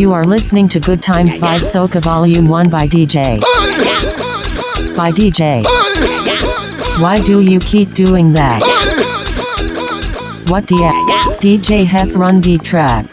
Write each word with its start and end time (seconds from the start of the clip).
You 0.00 0.14
are 0.14 0.24
listening 0.24 0.66
to 0.68 0.80
Good 0.80 1.02
Times 1.02 1.36
Vibe 1.36 1.60
Soca 1.60 2.02
Volume 2.02 2.48
1 2.48 2.70
by 2.70 2.86
DJ. 2.86 3.38
By 4.96 5.12
DJ. 5.12 5.62
Why 7.02 7.20
do 7.22 7.42
you 7.42 7.60
keep 7.60 7.92
doing 7.92 8.32
that? 8.32 8.62
What 10.48 10.66
the 10.68 10.76
DJ 11.42 11.84
Hef 11.84 12.16
run 12.16 12.40
the 12.40 12.56
track. 12.56 13.04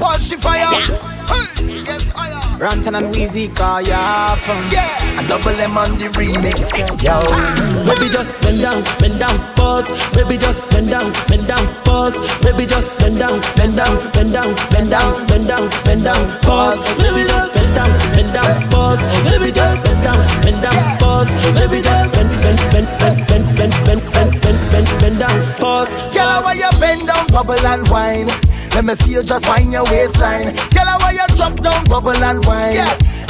Watch 0.00 0.30
the 0.30 0.36
fire. 0.36 0.66
Hey. 0.66 1.84
Yes, 1.84 2.12
I 2.16 2.30
am. 2.30 2.58
Rantan 2.58 2.98
and 2.98 3.14
Weezy 3.14 3.54
call 3.54 3.80
ya 3.80 4.34
from 4.34 4.68
Yeah. 4.72 4.99
A 5.20 5.28
double 5.28 5.60
M 5.60 5.76
on 5.76 5.98
the 6.00 6.08
remix. 6.16 6.72
Yo. 7.04 7.20
Baby 7.84 8.08
just 8.08 8.32
bend 8.40 8.64
down, 8.64 8.80
bend 8.96 9.20
down, 9.20 9.36
pause. 9.52 9.92
Baby 10.16 10.40
just 10.40 10.64
bend 10.72 10.88
down, 10.88 11.12
bend 11.28 11.44
down, 11.44 11.60
pause. 11.84 12.16
Baby 12.40 12.64
just 12.64 12.88
bend 12.96 13.20
down, 13.20 13.36
bend 13.52 13.76
down, 13.76 14.00
bend 14.16 14.32
down, 14.32 14.56
bend 14.72 14.88
down, 14.88 15.12
bend 15.28 15.44
down, 15.44 15.68
bend 15.84 16.04
down, 16.08 16.24
pause. 16.40 16.80
Baby 16.96 17.28
just 17.28 17.52
bend 17.52 17.68
down, 17.76 17.92
bend 18.16 18.32
down, 18.32 18.48
pause. 18.72 19.04
Baby 19.28 19.52
just 19.52 19.84
bend 19.84 20.00
down, 20.00 20.20
bend 20.40 20.60
down, 20.64 20.80
pause. 20.96 21.28
Baby 21.52 21.84
just 21.84 22.16
bend, 22.16 22.32
bend, 22.40 22.60
bend, 22.72 22.88
bend, 22.96 23.20
bend, 23.28 23.44
bend, 23.60 23.72
bend, 23.84 24.02
bend, 24.16 24.32
bend, 24.40 24.58
bend, 24.72 24.88
bend 25.04 25.16
down, 25.20 25.36
pause. 25.60 25.92
Girl, 26.16 26.40
why 26.48 26.56
you 26.56 26.70
bend 26.80 27.04
down, 27.04 27.28
bubble 27.28 27.60
and 27.60 27.84
wine? 27.92 28.32
Let 28.72 28.88
me 28.88 28.96
see 29.04 29.12
you 29.12 29.22
just 29.22 29.44
wind 29.44 29.68
your 29.68 29.84
waistline. 29.84 30.56
Girl, 30.72 30.88
why 31.04 31.12
you 31.12 31.28
drop 31.36 31.60
down, 31.60 31.84
bubble 31.84 32.16
and 32.16 32.40
wine? 32.48 32.80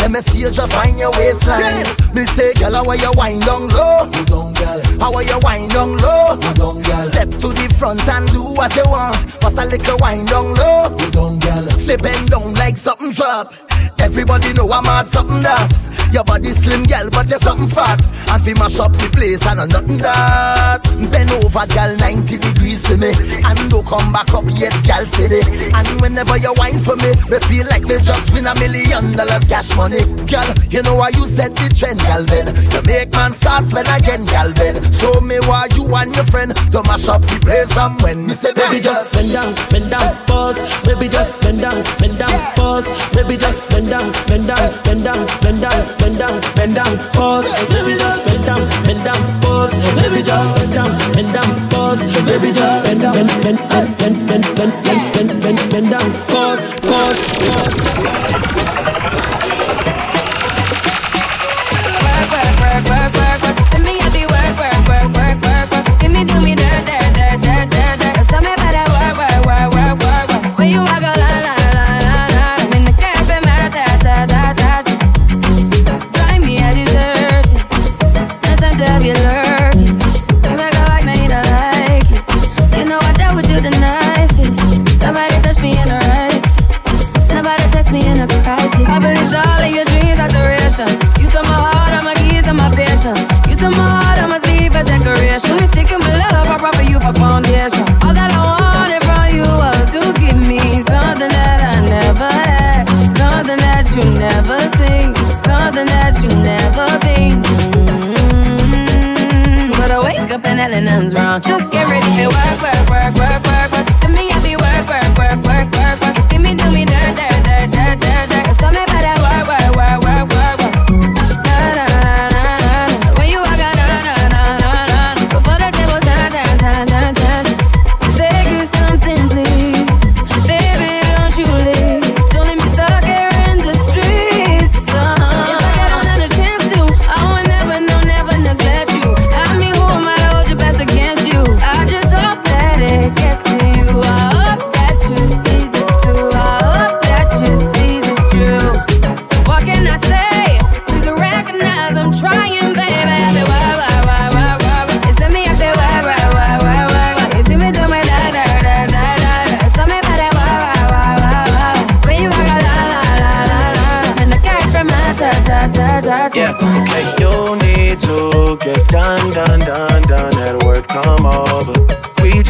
Me 0.08 0.20
see 0.20 0.40
you 0.40 0.50
just 0.50 0.74
wind 0.74 0.98
your 0.98 1.10
waistline. 1.12 1.84
Me 2.14 2.24
say, 2.26 2.52
girl, 2.54 2.84
why 2.84 2.94
you 2.94 3.12
wind 3.14 3.42
down 3.42 3.68
low? 3.68 4.04
You 4.14 4.24
don't, 4.24 4.56
girl. 4.56 4.80
How 4.98 5.14
are 5.14 5.22
you 5.22 5.38
wind 5.42 5.72
down 5.72 5.96
low? 5.98 6.38
You 6.40 6.54
don't, 6.54 6.84
girl. 6.84 7.02
Step 7.10 7.30
to 7.30 7.48
the 7.48 7.74
front 7.78 8.08
and 8.08 8.26
do 8.32 8.42
what 8.42 8.74
you 8.76 8.84
want. 8.86 9.16
Pass 9.40 9.58
a 9.58 9.64
little 9.66 9.98
wind 10.00 10.28
down 10.28 10.54
low. 10.54 10.96
You 10.98 11.10
girl. 11.10 11.68
Say 11.78 11.96
bend 11.96 12.30
down 12.30 12.54
like 12.54 12.76
something 12.76 13.12
drop. 13.12 13.69
Everybody 14.00 14.52
know 14.52 14.70
I'm 14.70 14.86
at 14.86 15.06
something 15.08 15.42
that. 15.42 15.90
Your 16.10 16.24
body 16.24 16.50
slim, 16.50 16.82
girl, 16.90 17.06
but 17.10 17.30
you're 17.30 17.38
something 17.38 17.68
fat. 17.70 18.02
And 18.34 18.42
we 18.42 18.54
mash 18.54 18.80
up 18.82 18.90
the 18.98 19.06
place 19.14 19.46
and 19.46 19.62
nothing 19.70 20.02
that. 20.02 20.82
Bend 21.06 21.30
over, 21.38 21.62
girl, 21.70 21.94
90 22.02 22.38
degrees 22.38 22.82
for 22.82 22.98
me. 22.98 23.14
And 23.46 23.70
don't 23.70 23.86
come 23.86 24.10
back 24.10 24.34
up 24.34 24.42
yet, 24.58 24.74
girl, 24.82 25.06
steady. 25.06 25.38
And 25.70 25.86
whenever 26.02 26.34
you 26.34 26.50
whine 26.58 26.82
for 26.82 26.98
me, 26.98 27.14
me 27.30 27.38
feel 27.46 27.62
like 27.70 27.86
me 27.86 28.02
just 28.02 28.26
win 28.34 28.50
a 28.50 28.54
million 28.58 29.14
dollars 29.14 29.46
cash 29.46 29.70
money. 29.78 30.02
Girl, 30.26 30.50
you 30.66 30.82
know 30.82 30.98
why 30.98 31.14
you 31.14 31.30
set 31.30 31.54
the 31.54 31.70
trend, 31.70 32.02
girl, 32.02 32.26
Ben. 32.26 32.58
You 32.74 32.82
make 32.82 33.14
man 33.14 33.30
start 33.30 33.70
spend 33.70 33.86
again, 33.86 34.26
girl, 34.26 34.50
Ben. 34.50 34.82
Show 34.90 35.14
me 35.22 35.38
why 35.46 35.70
you 35.78 35.86
and 35.94 36.10
your 36.10 36.26
friend 36.26 36.50
to 36.74 36.82
mash 36.90 37.06
up 37.06 37.22
the 37.22 37.38
place 37.38 37.70
and 37.78 37.94
when 38.02 38.26
me 38.26 38.34
say, 38.34 38.50
Baby 38.50 38.82
just 38.82 39.06
bend 39.14 39.30
down, 39.30 39.54
bend 39.70 39.94
down, 39.94 40.10
pause. 40.26 40.58
Baby 40.82 41.06
just 41.06 41.38
bend 41.38 41.62
down, 41.62 41.78
bend 42.02 42.18
down, 42.18 42.34
pause. 42.58 42.90
Baby 43.14 43.38
just 43.38 43.62
bend 43.70 43.89
down, 43.90 44.12
bend 44.28 44.46
down, 44.46 44.70
bend 44.84 45.04
down, 45.04 45.26
bend 45.42 45.60
down, 45.60 45.82
bend 45.98 46.18
down, 46.18 46.40
bend 46.54 46.74
down, 46.76 46.98
pause. 47.12 47.48
Baby 47.68 47.98
just 47.98 48.24
bend 48.26 48.44
down, 48.46 48.62
bend 48.86 49.04
down, 49.04 49.20
pause. 49.42 49.74
Baby 49.98 50.22
just 50.22 50.46
bend 50.56 50.72
down, 50.72 50.90
bend 51.12 51.34
down, 51.34 51.50
pause. 51.70 52.00
Baby 52.24 52.52
just 52.52 52.84
bend 52.86 53.00
down, 53.00 53.14
bend, 53.14 53.30
bend, 53.42 53.98
bend, 53.98 54.26
bend, 54.28 54.44
bend, 54.54 54.74
bend, 54.86 55.02
bend, 55.12 55.42
bend, 55.42 55.70
bend, 55.70 55.90
down, 55.90 56.12
pause, 56.30 56.62
pause, 56.86 57.18
pause. 57.42 58.29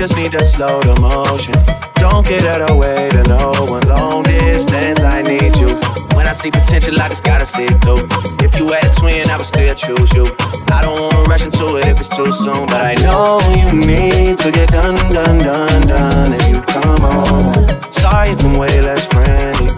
Just 0.00 0.16
need 0.16 0.32
to 0.32 0.42
slow 0.42 0.80
the 0.80 0.98
motion. 0.98 1.52
Don't 2.00 2.26
get 2.26 2.46
out 2.48 2.62
of 2.62 2.68
the 2.68 2.74
way 2.74 3.10
to 3.12 3.22
no 3.28 3.52
one. 3.68 3.84
Long 3.84 4.22
distance, 4.22 5.04
I 5.04 5.20
need 5.20 5.52
you. 5.60 5.76
When 6.16 6.26
I 6.26 6.32
see 6.32 6.50
potential, 6.50 6.98
I 6.98 7.10
just 7.10 7.22
gotta 7.22 7.44
see 7.44 7.68
it 7.68 7.76
through. 7.84 8.08
If 8.40 8.56
you 8.56 8.72
had 8.72 8.88
a 8.88 8.92
twin, 8.96 9.28
I 9.28 9.36
would 9.36 9.44
still 9.44 9.68
choose 9.74 10.10
you. 10.16 10.24
I 10.72 10.80
don't 10.80 10.96
wanna 10.96 11.28
rush 11.28 11.44
into 11.44 11.76
it 11.76 11.84
if 11.84 12.00
it's 12.00 12.08
too 12.08 12.32
soon, 12.32 12.64
but 12.72 12.80
I 12.80 12.94
know 13.04 13.44
you 13.52 13.76
need 13.76 14.38
to 14.38 14.50
get 14.50 14.72
done, 14.72 14.96
done, 15.12 15.36
done, 15.44 15.82
done. 15.84 16.32
If 16.32 16.48
you 16.48 16.62
come 16.62 17.04
on, 17.04 17.92
sorry 17.92 18.30
if 18.30 18.42
I'm 18.42 18.56
way 18.56 18.80
less 18.80 19.04
friendly. 19.04 19.68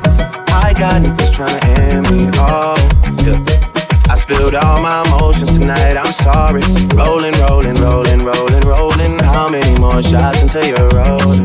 I 0.55 0.71
got 0.79 1.03
niggas 1.03 1.35
trying 1.35 1.59
to 1.59 1.67
end 1.83 2.07
me 2.15 2.31
off. 2.39 2.82
Spilled 4.33 4.55
all 4.55 4.81
my 4.81 5.05
emotions 5.05 5.59
tonight, 5.59 5.95
I'm 5.95 6.11
sorry. 6.11 6.63
Rolling, 6.97 7.37
rolling, 7.45 7.77
rolling, 7.85 8.25
rolling, 8.25 8.65
rolling. 8.65 9.19
How 9.19 9.51
many 9.51 9.79
more 9.79 10.01
shots 10.01 10.41
until 10.41 10.65
you're 10.65 10.89
rolling? 10.89 11.45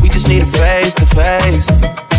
We 0.00 0.08
just 0.08 0.26
need 0.26 0.42
a 0.42 0.46
face 0.46 0.94
to 0.94 1.04
face. 1.04 1.68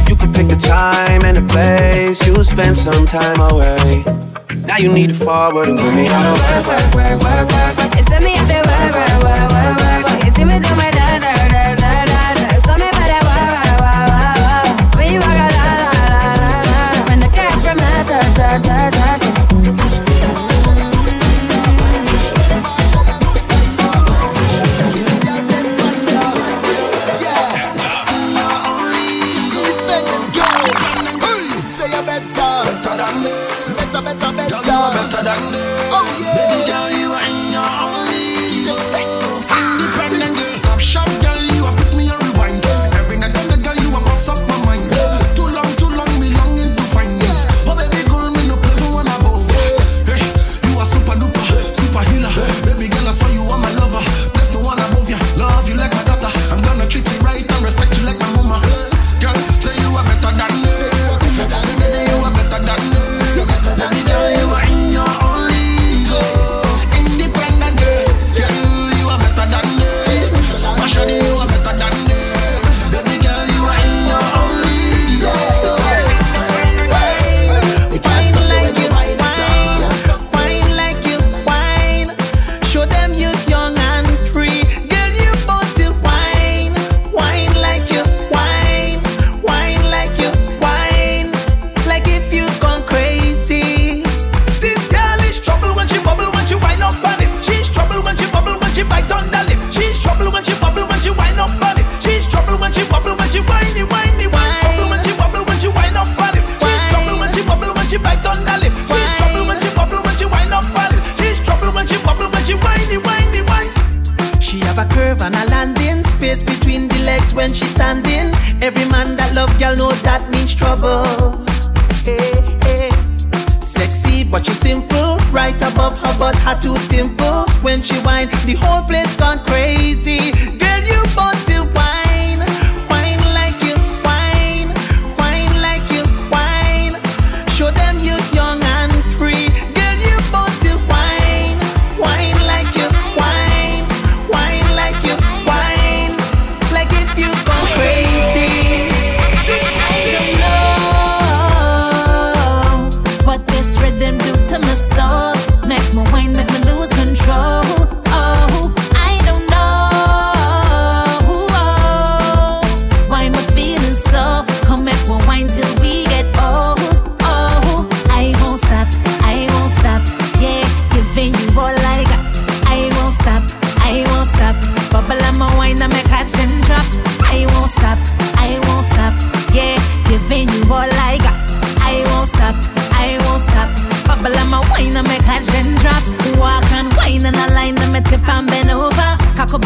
You 0.08 0.16
can 0.16 0.32
pick 0.32 0.48
the 0.48 0.62
time 0.62 1.26
and 1.26 1.38
the 1.38 1.46
place. 1.50 2.22
You'll 2.28 2.44
spend 2.44 2.78
some 2.78 3.08
time 3.08 3.40
away. 3.50 4.06
Now 4.68 4.78
you 4.78 4.94
need 4.94 5.10
to 5.10 5.16
forward 5.16 5.70
and 5.70 5.80
put 5.80 5.96
me 5.96 6.08
on 6.08 6.22
a 6.22 6.34
work, 6.38 6.68
work, 6.70 6.86
work, 6.94 7.18
work, 7.26 7.50
work. 7.50 7.96
You 7.98 8.06
see 8.06 8.22
me 8.22 8.38
at 8.38 8.46
the 8.46 8.62
work, 8.62 8.94
work, 8.94 9.26
work, 9.26 9.50
work, 9.58 10.06
work. 10.06 10.24
You 10.24 10.32
see 10.38 10.46
me 10.46 10.60
do 10.62 10.70
my 10.78 10.92
da, 10.94 11.18
da, 11.18 11.34
da, 11.34 11.55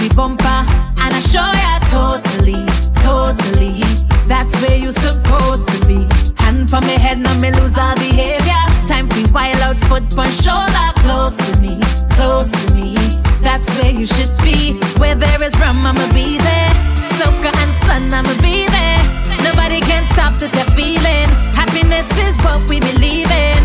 we 0.01 0.09
bumper, 0.15 0.59
and 1.03 1.11
I 1.13 1.19
show 1.19 1.43
ya 1.43 1.79
totally, 1.91 2.63
totally. 3.03 3.83
That's 4.27 4.55
where 4.61 4.77
you're 4.77 4.95
supposed 4.95 5.67
to 5.69 5.87
be. 5.87 6.07
Hand 6.37 6.69
from 6.69 6.83
my 6.85 6.97
head, 6.99 7.19
now 7.19 7.33
me 7.39 7.51
lose 7.51 7.77
all 7.77 7.95
behavior. 7.95 8.63
Time 8.87 9.07
we 9.09 9.25
wild 9.31 9.61
out, 9.61 9.79
foot 9.87 10.05
on 10.17 10.29
shoulder, 10.29 10.87
close 11.03 11.35
to 11.37 11.61
me, 11.61 11.79
close 12.15 12.51
to 12.51 12.73
me. 12.73 12.95
That's 13.41 13.67
where 13.79 13.91
you 13.91 14.05
should 14.05 14.31
be. 14.43 14.79
Where 14.99 15.15
there 15.15 15.41
is 15.43 15.57
rum, 15.59 15.85
I'ma 15.85 16.07
be 16.13 16.37
there. 16.37 16.71
Soca 17.17 17.51
and 17.51 17.73
sun, 17.85 18.13
I'ma 18.13 18.33
be 18.41 18.67
there. 18.67 19.01
Nobody 19.43 19.79
can 19.81 20.03
stop 20.13 20.33
this 20.39 20.53
feeling. 20.75 21.27
Happiness 21.55 22.09
is 22.27 22.35
what 22.43 22.59
we 22.69 22.79
believe 22.79 23.31
in. 23.31 23.61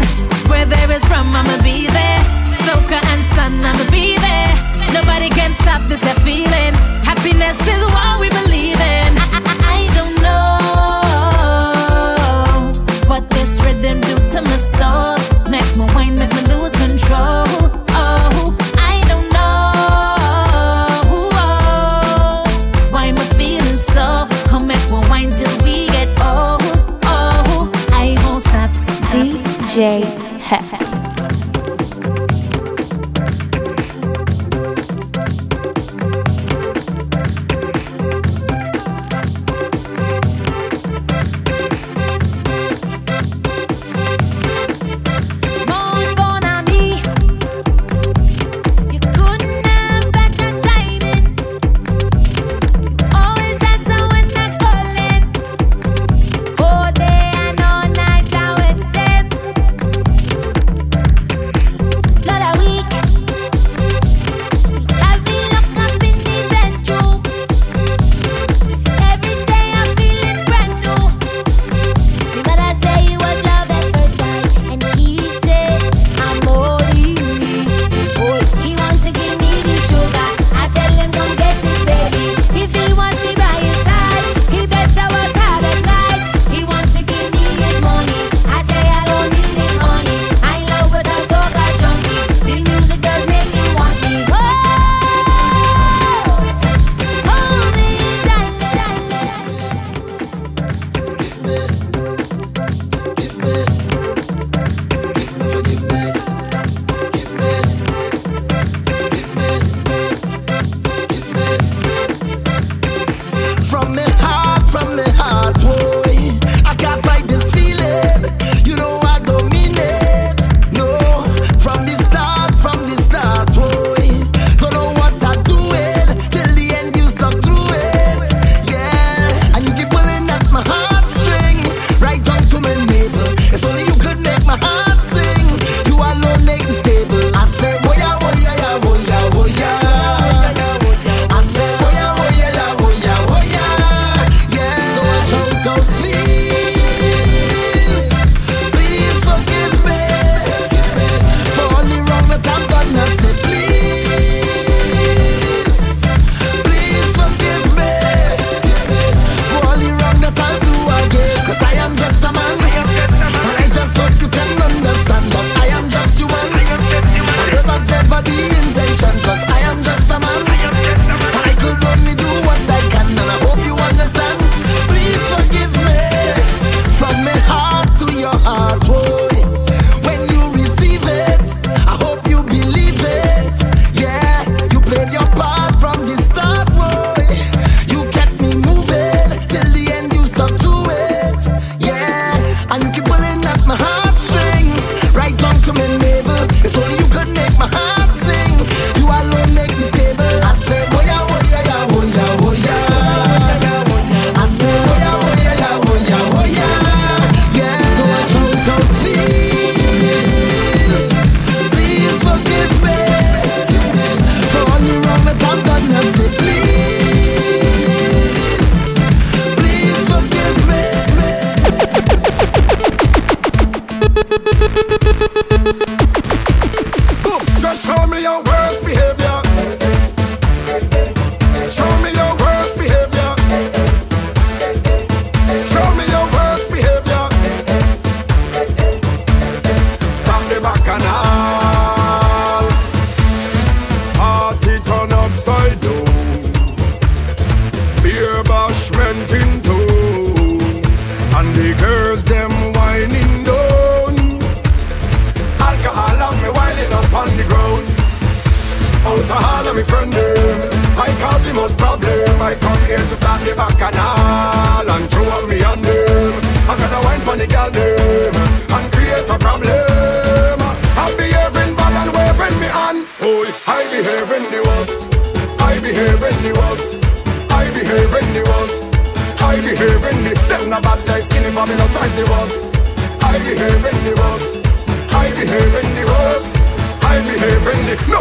Where 0.51 0.67
there 0.67 0.91
is 0.93 1.05
rum, 1.11 1.31
I'ma 1.31 1.57
be 1.63 1.87
there. 1.89 2.21
Soca 2.65 2.99
and 3.13 3.23
sun, 3.35 3.53
I'ma 3.63 3.85
be 3.91 4.17
there. 4.19 4.53
Nobody 4.93 5.29
can 5.29 5.53
stop 5.55 5.83
this 5.89 6.04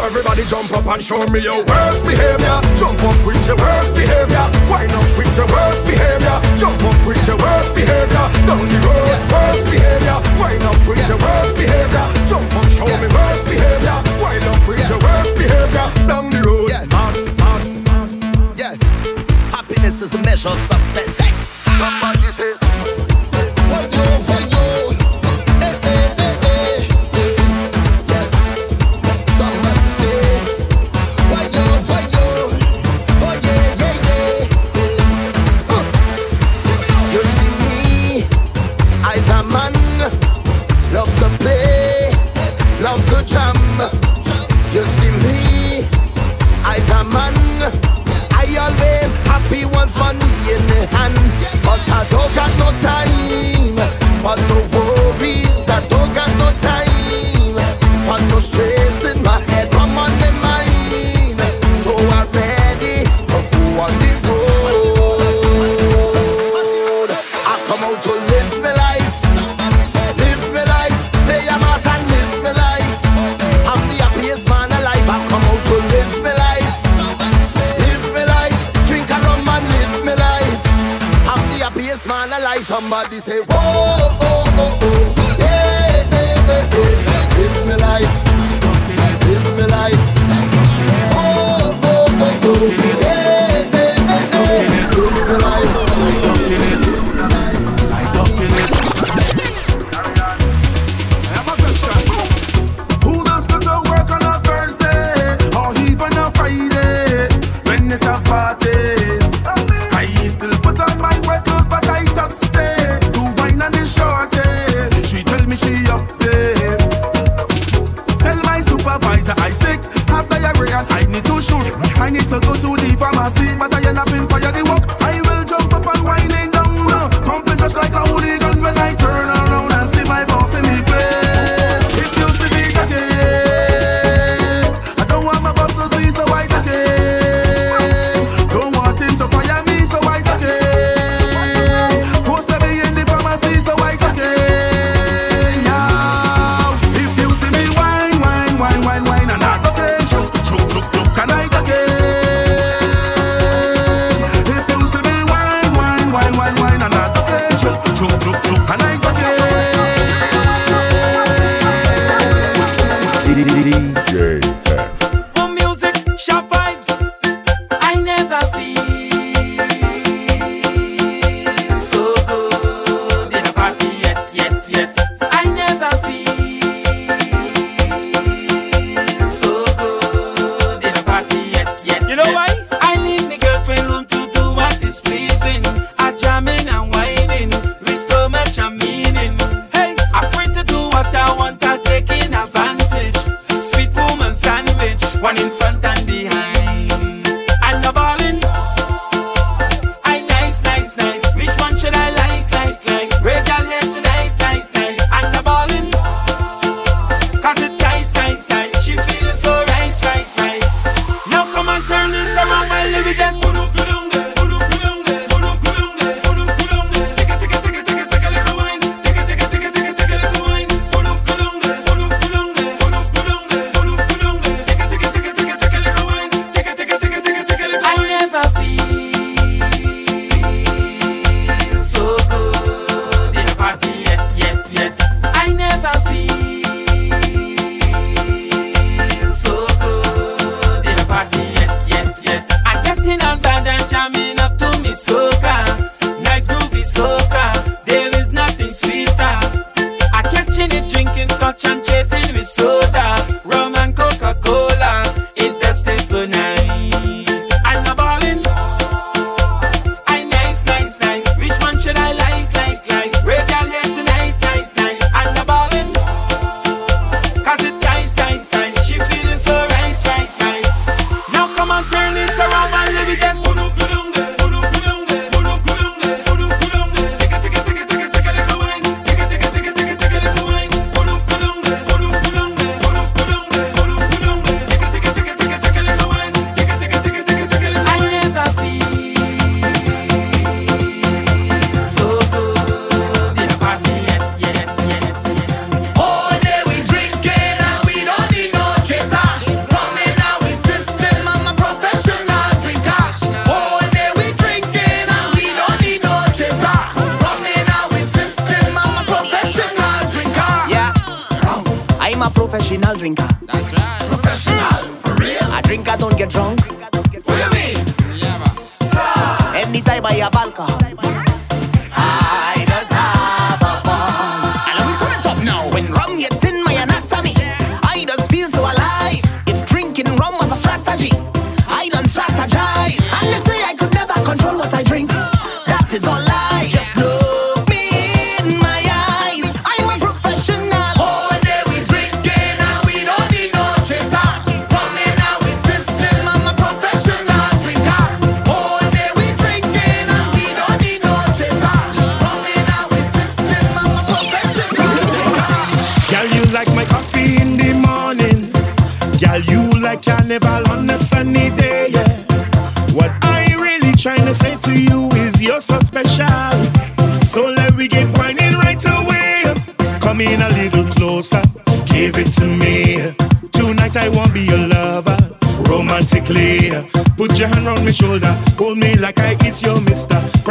everybody 0.04 0.44
jump 0.44 0.70
up 0.72 0.86
and 0.86 1.02
show 1.02 1.24
me 1.28 1.40
your 1.40 1.64
worst 1.64 2.04
behavior. 2.04 2.60
Jump 2.76 3.02
up 3.02 3.16
with 3.24 3.40
your 3.46 3.56
worst 3.56 3.94
behavior. 3.94 4.46
Wind 4.68 4.92
up 4.92 5.08
with 5.16 5.36
your 5.36 5.48
worst 5.48 5.84
behavior. 5.84 6.36
Jump 6.60 6.82
up 6.84 6.98
with 7.06 7.26
your 7.26 7.38
worst 7.38 7.74
behavior. 7.74 8.26
Down 8.44 8.68
the 8.68 8.78
road, 8.84 9.08
yeah. 9.08 9.32
worst 9.32 9.64
behavior. 9.64 10.18
Wind 10.36 10.62
up 10.62 10.80
with 10.86 10.98
yeah. 10.98 11.08
your 11.08 11.18
worst 11.18 11.56
behavior. 11.56 12.06
Jump 12.28 12.52
up, 12.52 12.68
show 12.76 12.86
yeah. 12.86 13.00
me 13.00 13.08
worst 13.16 13.44
behavior. 13.48 13.98
Wind 14.20 14.44
up 14.44 14.68
with 14.68 14.88
your 14.88 15.00
worst 15.00 15.32
behavior. 15.40 15.86
Down 16.06 16.30
the 16.30 16.40
road, 16.44 16.68
yeah. 16.68 16.84
Mad, 16.92 17.16
mad, 17.40 17.64
mad. 17.88 18.58
yeah. 18.58 18.74
Happiness 19.56 20.02
is 20.02 20.10
the 20.10 20.18
measure 20.18 20.50
of 20.50 20.60
success. 20.60 21.16
Hey. 21.18 21.32
Somebody 21.78 22.30
say. 22.32 22.53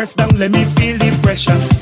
Press 0.04 0.16
down, 0.16 0.38
let 0.38 0.52
me 0.52 0.66
feel 0.76 0.98
the 0.98 1.18
pressure. 1.22 1.73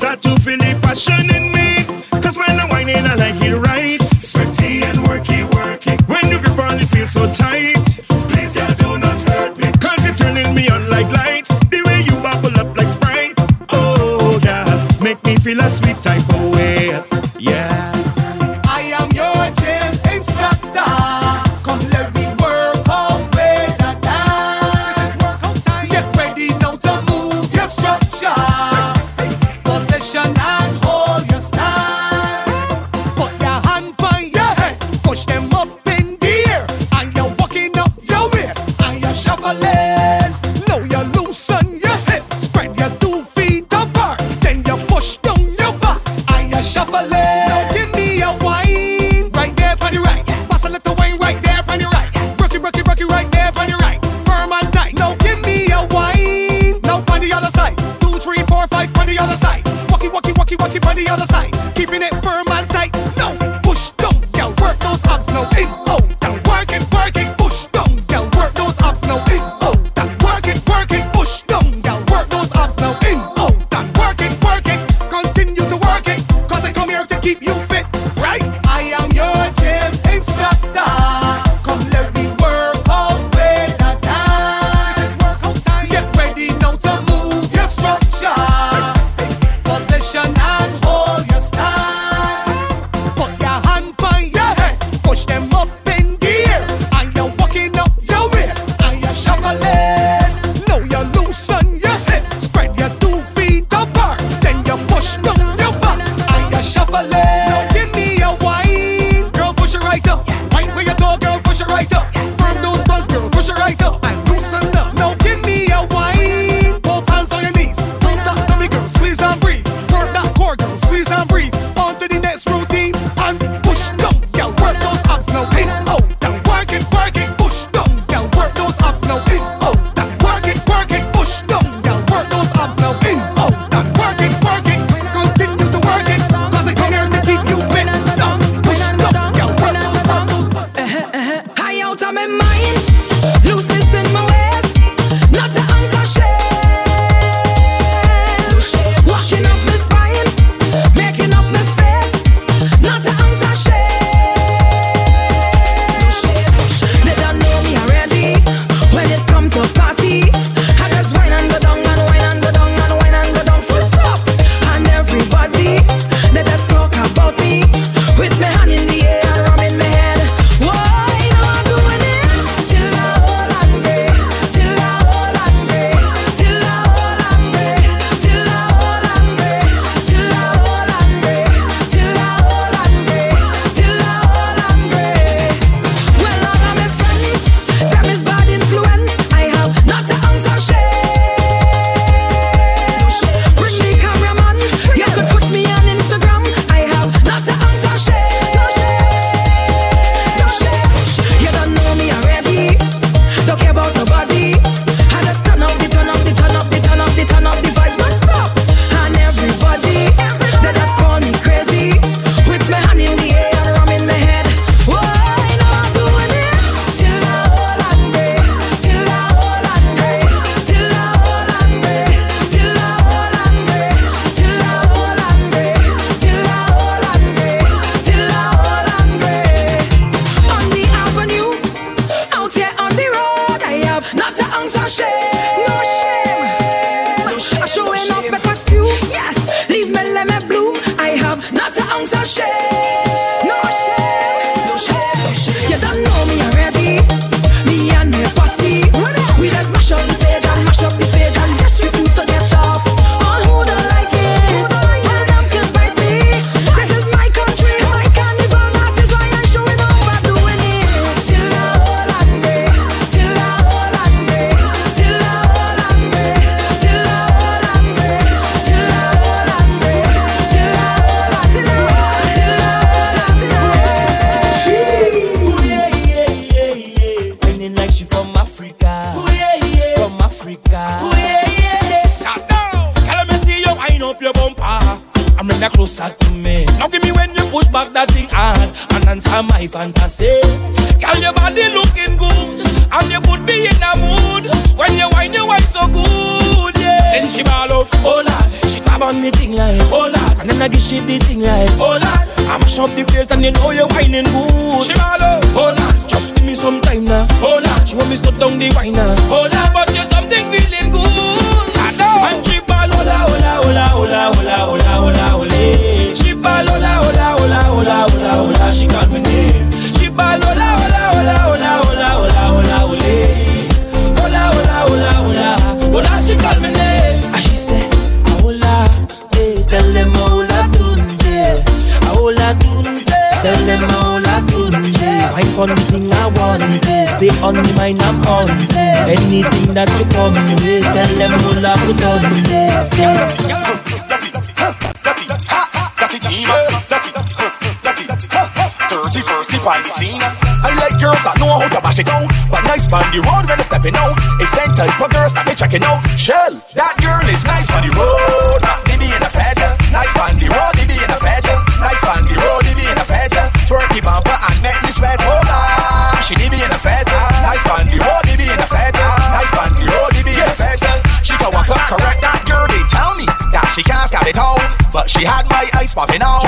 She 375.22 375.28
had 375.28 375.46
my 375.48 375.70
eyes 375.78 375.94
popping 375.94 376.18
out. 376.20 376.42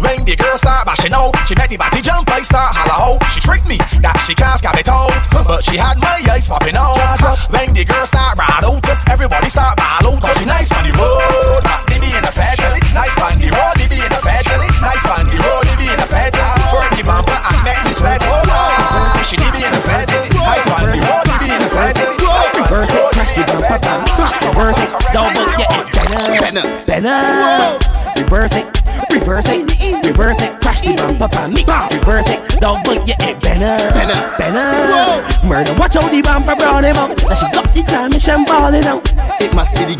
When 0.00 0.24
the 0.24 0.34
girl 0.34 0.56
start 0.56 0.86
bashing 0.86 1.12
out, 1.12 1.36
she 1.44 1.54
made 1.60 1.68
me 1.68 1.76
body 1.76 2.00
jump. 2.00 2.24
I 2.32 2.40
start 2.40 2.72
holla 2.72 3.20
out. 3.20 3.20
She 3.28 3.38
tricked 3.44 3.68
me 3.68 3.76
that 4.00 4.16
she 4.24 4.32
can't 4.32 4.56
scab 4.56 4.80
it 4.80 4.88
out, 4.88 5.12
but 5.44 5.60
she 5.60 5.76
had 5.76 6.00
my 6.00 6.24
eyes 6.32 6.48
popping 6.48 6.72
out. 6.72 6.96
When 7.52 7.76
the 7.76 7.84
girl 7.84 8.06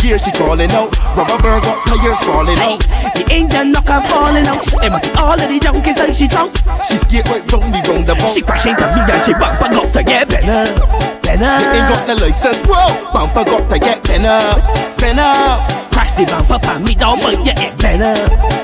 gear 0.04 0.18
she 0.18 0.30
calling 0.32 0.70
out. 0.72 0.92
Rubber 1.16 1.38
burger, 1.40 1.74
tires 1.88 2.20
falling 2.22 2.60
out. 2.60 2.80
The 3.16 3.24
engine 3.32 3.72
knock 3.72 3.88
her 3.88 4.00
falling 4.04 4.46
out. 4.46 4.60
And 4.84 4.92
all 5.16 5.32
of 5.32 5.48
the 5.48 5.58
junkies 5.58 5.96
think 5.96 6.14
she 6.14 6.28
drunk. 6.28 6.52
She 6.84 6.98
skate 7.00 7.24
right 7.32 7.44
round 7.48 7.72
the 7.72 7.80
round 7.88 8.06
the 8.06 8.14
She 8.28 8.42
crash 8.42 8.66
into 8.66 8.84
me 8.92 9.00
and 9.08 9.24
she 9.24 9.32
bumper 9.32 9.72
got 9.72 9.88
to 9.94 10.02
get 10.04 10.28
better. 10.28 10.68
Better. 11.24 11.52
You 11.64 11.72
ain't 11.72 11.88
got 11.88 12.06
the 12.06 12.14
license, 12.20 12.60
whoa. 12.68 13.12
Bumper 13.12 13.44
got 13.44 13.64
to 13.72 13.78
get 13.78 14.04
better. 14.04 14.60
Better 15.00 15.84
the 16.16 16.24
bumper 16.30 16.58
for 16.62 16.78
me 16.78 16.94
down, 16.94 17.18
but 17.22 17.34
yeah, 17.42 17.58
it 17.58 17.74
better, 17.78 18.14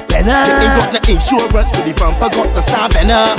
better. 0.06 0.38
You 0.46 0.62
ain't 0.62 0.74
got 0.78 0.90
the 0.94 1.00
insurance 1.10 1.70
for 1.74 1.82
the 1.82 1.92
bumper, 1.98 2.30
got 2.30 2.46
the 2.54 2.62
star 2.62 2.86
better, 2.88 3.34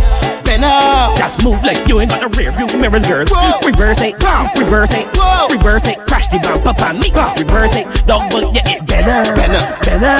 better. 0.57 1.15
Just 1.15 1.43
move 1.43 1.63
like 1.63 1.87
you 1.87 1.99
ain't 1.99 2.11
got 2.11 2.19
the 2.19 2.29
rear 2.35 2.51
view 2.51 2.67
mirrors, 2.79 3.07
girl. 3.07 3.25
Whoa. 3.27 3.59
Reverse 3.63 4.01
it, 4.01 4.15
reverse 4.59 4.91
it, 4.91 5.07
Whoa. 5.15 5.47
reverse 5.47 5.87
it. 5.87 5.97
Crash 6.07 6.27
the 6.27 6.39
bumper 6.43 6.75
for 6.75 6.91
me, 6.91 7.07
reverse 7.39 7.75
it. 7.75 7.87
Dog, 8.07 8.27
but 8.31 8.51
yeah, 8.51 8.67
it 8.67 8.83
better, 8.87 9.31
better, 9.35 9.63
better. 9.87 10.15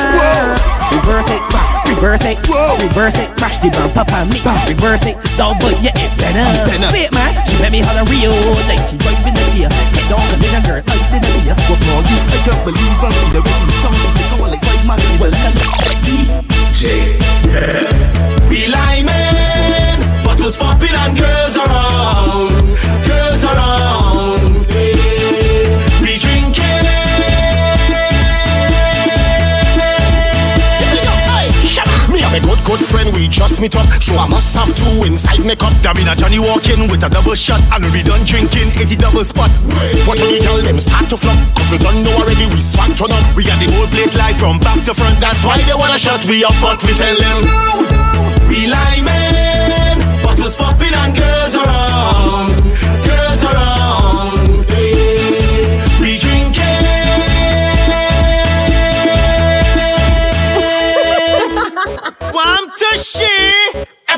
Reverse 0.96 1.32
it, 1.32 1.41
reverse 1.89 2.24
it, 2.24 2.38
Whoa. 2.48 2.78
reverse 2.80 3.17
it. 3.20 3.28
Crash 3.36 3.60
the 3.60 3.70
bumper 3.76 4.06
for 4.08 4.24
me, 4.32 4.39
reverse 4.72 5.06
it. 5.06 5.15
Dog, 5.36 5.60
but 5.60 5.76
yeah, 5.84 5.96
it 6.00 6.12
better. 6.15 6.48
better. 6.67 6.89
Wait, 6.96 7.12
man, 7.12 7.36
she 7.48 7.58
let 7.60 7.72
me 7.72 7.82
holler 7.84 8.08
real 8.08 8.32
like 8.72 8.80
she 8.88 8.96
driving 8.98 9.36
the 9.36 9.44
gear. 9.52 9.72
Head 9.72 10.12
on 10.15 10.24
the 10.32 10.38
little 10.39 10.63
girl, 10.63 10.84
I 10.88 10.96
did 11.12 11.24
it 11.28 11.36
here. 11.44 11.58
What 11.67 11.80
more 11.88 12.04
you? 12.08 12.20
I 12.32 12.38
can't 12.48 12.62
believe 12.63 13.04
I'm 13.04 13.12
in 13.12 13.30
the 13.36 13.39
original 13.44 13.78
song 13.84 13.96
just 14.00 14.15
to 14.15 14.24
go 14.38 14.48
like 14.48 14.63
five 14.63 14.84
months. 14.88 15.06
Well, 15.20 15.32
DJ. 16.08 17.20
We 18.50 18.67
lying, 18.67 19.06
bottles 20.41 20.58
popping 20.58 20.95
and 21.06 21.17
girls 21.17 21.56
around, 21.56 22.49
girls 23.06 23.43
around. 23.43 24.41
We 26.01 26.17
drinking. 26.17 26.62
Me 32.10 32.19
have 32.19 32.34
a 32.34 32.41
good, 32.41 32.60
good 32.65 32.84
friend, 32.84 33.15
we 33.15 33.27
just 33.27 33.62
meet 33.62 33.75
up. 33.75 33.86
So 34.01 34.17
I 34.17 34.27
must 34.27 34.56
have 34.56 34.73
two 34.75 35.06
inside 35.06 35.45
me 35.45 35.56
cup. 35.56 35.71
In 35.99 36.08
a 36.08 36.15
Johnny 36.15 36.39
walking 36.39 36.89
with 36.89 37.04
a 37.04 37.10
double 37.10 37.36
shot, 37.36 37.62
and 37.71 37.86
we 37.86 37.91
be 37.91 38.04
done 38.04 38.25
drinking. 38.25 38.69
Is 38.82 38.91
it 38.91 38.99
double 38.99 39.23
spot? 39.23 39.51
Watch 40.08 40.19
the 40.19 40.41
girl 40.41 40.62
them 40.62 40.80
start 40.80 41.08
to 41.10 41.17
flop. 41.17 41.38
Cause 41.56 41.71
we 41.71 41.77
don't 41.77 42.04
know 42.04 42.17
already, 42.17 42.47
we 42.49 42.60
swag 42.60 42.97
turn 42.97 43.12
up. 43.12 43.36
We 43.36 43.45
got 43.45 43.60
the 43.62 43.69
whole 43.77 43.88
place 43.88 44.15
live 44.17 44.38
from 44.38 44.58
back 44.58 44.84
to 44.86 44.93
front. 44.95 45.19
That's 45.21 45.45
why 45.45 45.62
they 45.62 45.75
wanna 45.75 45.99
shut 45.99 46.25
we 46.25 46.43
up, 46.43 46.56
but 46.62 46.82
we 46.84 46.93
tell 46.97 47.15
them. 47.15 48.01
We 48.49 48.67
liming, 48.67 49.61
bottles 50.32 50.56
popping 50.56 50.94
and 50.94 51.15
girls 51.17 51.56
around, 51.56 51.90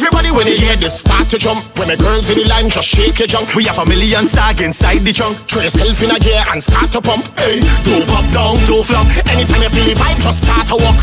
Everybody 0.03 0.35
when 0.35 0.47
you 0.51 0.59
hear 0.59 0.75
this 0.75 0.99
start 0.99 1.29
to 1.31 1.39
jump. 1.39 1.63
When 1.79 1.87
the 1.87 1.95
girls 1.95 2.27
in 2.27 2.35
the 2.35 2.43
line 2.43 2.67
just 2.67 2.91
shake 2.91 3.23
your 3.23 3.27
junk. 3.31 3.55
We 3.55 3.63
have 3.71 3.79
a 3.79 3.87
million 3.87 4.27
stag 4.27 4.59
inside 4.59 4.99
the 5.07 5.15
trunk. 5.15 5.39
Throw 5.47 5.63
yourself 5.63 5.95
in 6.03 6.11
a 6.11 6.19
gear 6.19 6.43
and 6.51 6.59
start 6.59 6.91
to 6.91 6.99
pump. 6.99 7.23
Hey, 7.39 7.63
do 7.87 8.03
pop 8.03 8.27
down, 8.35 8.59
do 8.67 8.83
flop. 8.83 9.07
Anytime 9.31 9.63
you 9.63 9.71
feel 9.71 9.87
the 9.87 9.95
vibe, 9.95 10.19
just 10.19 10.43
start 10.43 10.67
to 10.67 10.75
walk. 10.75 10.99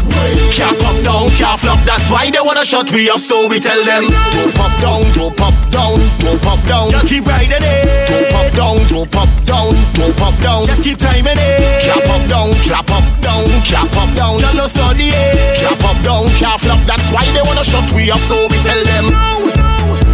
Can't 0.52 0.76
pop 0.76 0.92
down, 1.00 1.32
can't 1.32 1.56
flop. 1.56 1.80
That's 1.88 2.12
why 2.12 2.28
they 2.28 2.44
wanna 2.44 2.60
shut 2.60 2.92
we 2.92 3.08
up, 3.08 3.24
so 3.24 3.48
we 3.48 3.56
tell 3.56 3.80
them. 3.88 4.04
Do 4.36 4.52
pop 4.52 4.68
down, 4.84 5.08
do 5.16 5.32
pop 5.32 5.56
down, 5.72 5.96
do 6.20 6.36
pop 6.44 6.60
down. 6.68 6.92
Just 6.92 7.08
keep 7.08 7.24
riding 7.24 7.56
it. 7.56 8.04
Do 8.04 8.20
pop 8.28 8.52
down, 8.52 8.84
do 8.84 9.08
pop 9.08 9.32
down, 9.48 9.72
do 9.96 10.12
pop 10.20 10.36
down. 10.44 10.68
Just 10.68 10.84
keep 10.84 11.00
timing 11.00 11.40
it. 11.40 11.88
Can't 11.88 12.04
pop 12.04 12.20
down, 12.28 12.52
can't 12.60 12.84
pop 12.84 13.06
down, 13.24 13.48
can't 13.64 13.88
pop 13.96 14.12
down. 14.12 14.36
Just 14.44 14.56
no 14.60 14.66
study 14.68 15.08
it. 15.08 15.56
Can't 15.56 15.80
pop 15.80 15.96
down, 16.04 16.28
can't 16.36 16.60
flop. 16.60 16.84
That's 16.84 17.08
why 17.08 17.24
they 17.32 17.40
wanna 17.48 17.64
shut 17.64 17.88
we 17.96 18.12
up, 18.12 18.20
so 18.20 18.36
we 18.52 18.60
tell 18.60 18.76
them. 18.76 18.89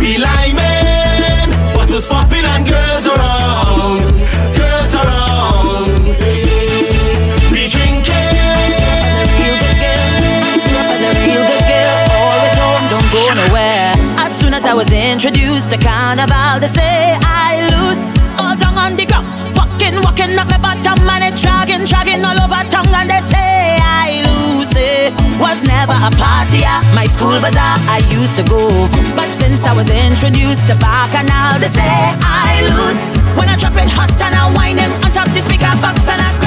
We 0.01 0.19
liming, 0.19 1.51
bottles 1.75 2.07
popping 2.07 2.45
and 2.45 2.65
girls 2.69 3.07
around, 3.07 4.01
girls 4.57 4.95
around. 4.95 5.89
We 7.51 7.67
drinking. 7.67 8.15
Real 9.37 9.57
good 9.63 9.79
girl, 9.83 10.13
the 11.03 11.11
real 11.27 11.45
good 11.51 11.65
girl, 11.67 11.99
always 12.15 12.57
home, 12.63 12.87
don't 12.93 13.09
go 13.13 13.23
nowhere. 13.35 13.95
As 14.19 14.33
soon 14.39 14.55
as 14.55 14.65
I 14.65 14.75
was 14.75 14.93
introduced 14.93 15.71
to 15.73 15.79
carnival, 15.79 16.61
they 16.61 16.69
say 16.69 17.26
never 25.87 26.07
a 26.07 26.11
party 26.19 26.65
at 26.65 26.83
my 26.95 27.07
school 27.07 27.39
bazaar 27.41 27.77
I 27.89 27.99
used 28.11 28.37
to 28.37 28.45
go, 28.45 28.69
but 29.15 29.29
since 29.31 29.65
I 29.65 29.73
was 29.73 29.89
introduced 29.91 30.67
to 30.69 30.75
Bacchanal, 30.77 31.61
they 31.61 31.69
say 31.69 31.95
I 32.23 32.63
lose. 32.71 33.03
When 33.39 33.49
I 33.49 33.57
drop 33.57 33.75
it 33.77 33.89
hot 33.89 34.11
and 34.23 34.35
I 34.35 34.51
whine 34.55 34.79
it 34.79 34.91
on 35.05 35.11
top 35.13 35.29
the 35.35 35.41
speaker 35.41 35.71
box 35.81 36.09
and 36.09 36.21
I 36.23 36.46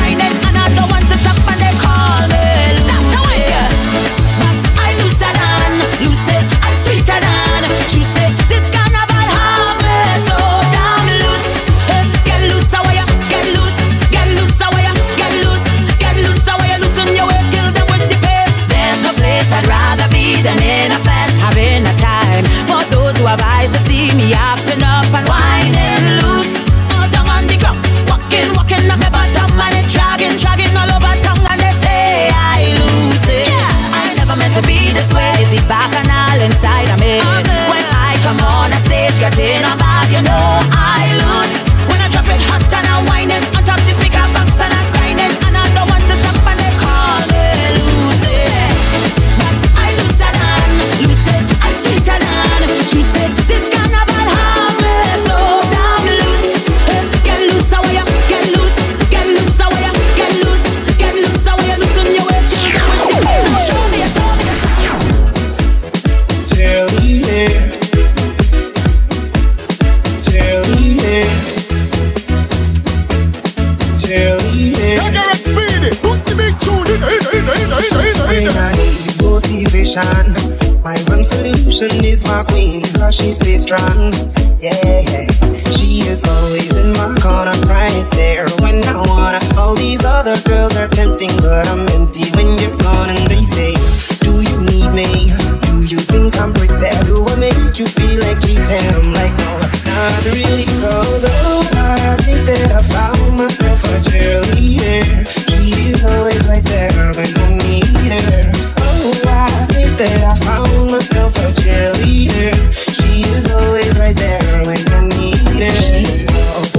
Myself 110.87 111.35
a 111.35 111.51
cheerleader. 111.59 112.55
She 112.95 113.27
is 113.35 113.51
always 113.51 113.91
right 113.99 114.15
there 114.15 114.63
when 114.63 114.79
I 114.95 115.01
need 115.11 115.37
her. 115.59 115.69
She 115.69 116.19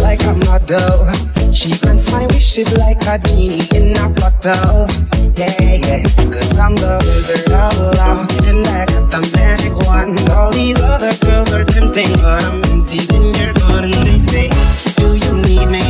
like 0.00 0.24
I'm 0.24 0.38
model. 0.40 1.06
She 1.52 1.76
grants 1.80 2.10
my 2.10 2.26
wishes 2.32 2.72
like 2.78 3.02
a 3.06 3.18
genie 3.28 3.68
in 3.76 3.96
a 3.98 4.08
bottle. 4.08 4.88
Yeah, 5.36 5.52
yeah. 5.60 6.02
Cause 6.32 6.58
I'm 6.58 6.74
the 6.74 6.98
wizard 7.04 7.52
of 7.52 7.76
love. 8.00 8.26
And 8.48 8.66
I 8.66 8.86
got 8.86 9.10
the 9.12 9.20
magic 9.36 9.76
wand. 9.86 10.18
All 10.30 10.50
these 10.50 10.80
other 10.80 11.12
girls 11.20 11.52
are 11.52 11.64
tempting, 11.64 12.12
but 12.24 12.42
I'm 12.44 12.64
empty 12.72 13.06
when. 13.12 13.84
And 13.84 14.06
they 14.06 14.18
say, 14.18 14.48
Do 14.96 15.14
you 15.14 15.32
need 15.44 15.68
me? 15.68 15.84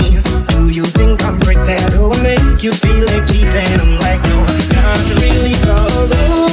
Do 0.51 0.68
you 0.68 0.85
think 0.85 1.23
I'm 1.25 1.38
pretty? 1.40 1.79
Do 1.94 2.11
I 2.11 2.23
make 2.23 2.62
you 2.62 2.73
feel 2.73 3.05
like 3.07 3.27
cheating? 3.27 3.81
I'm 3.81 3.99
like, 3.99 4.23
no, 4.29 4.44
not 4.75 4.99
really. 5.23 5.55
Cause 5.64 6.12
oh, 6.14 6.50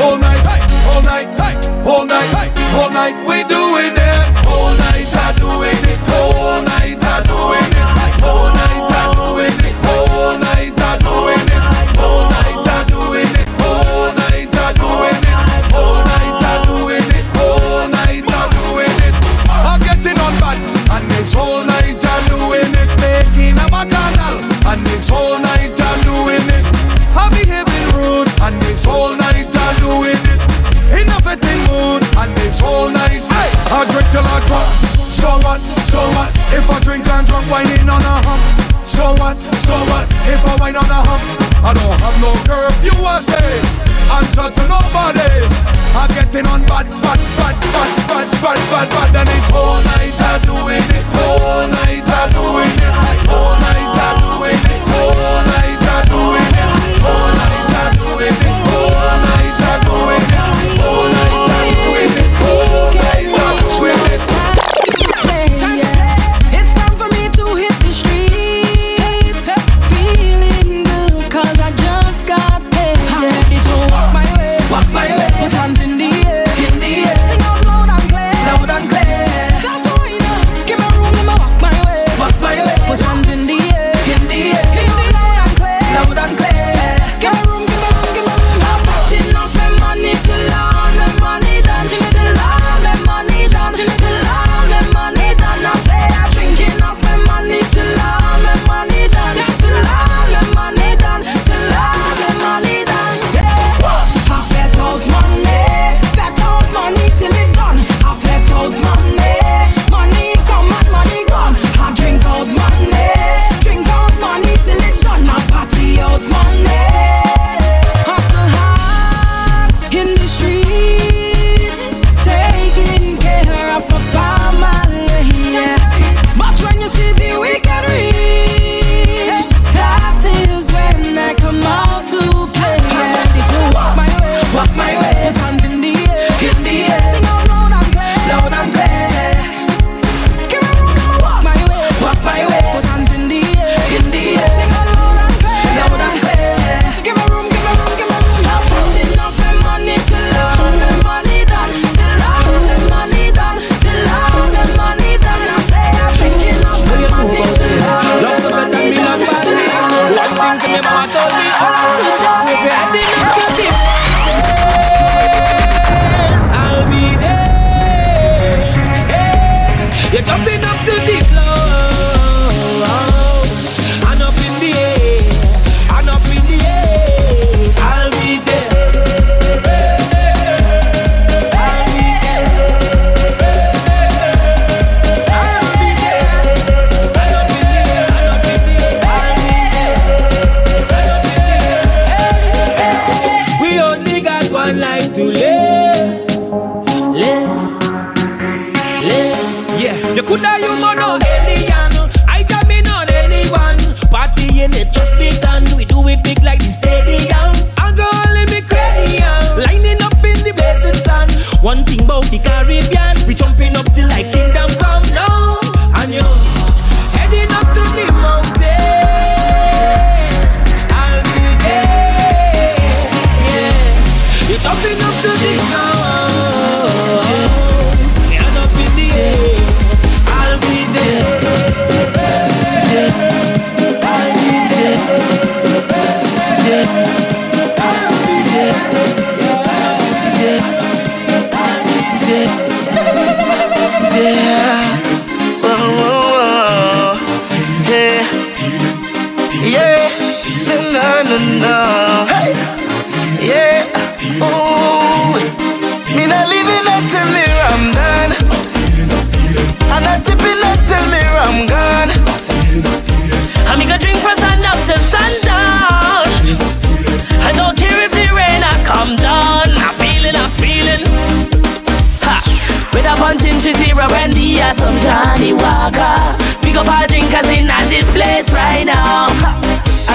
all 0.00 1.06
night, 1.06 1.26
all 1.88 2.06
night, 2.06 2.58
all 2.74 2.90
night, 2.90 3.26
we 3.26 3.44
doing 3.44 3.96
it. 3.96 3.97
Wasting 46.28 46.52
on 46.52 46.60
bad, 46.66 46.90
bad, 46.90 47.18
bad, 47.38 47.56
bad, 47.72 48.06
bad, 48.06 48.42
bad, 48.42 48.58
bad, 48.68 48.90
bad, 48.90 49.16
and 49.16 49.28
it's 49.30 49.50
all 49.54 49.80
night 49.82 50.12
I 50.20 50.38
do 50.44 50.68
it. 50.68 50.97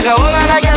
acabó 0.03 0.29
la 0.29 0.72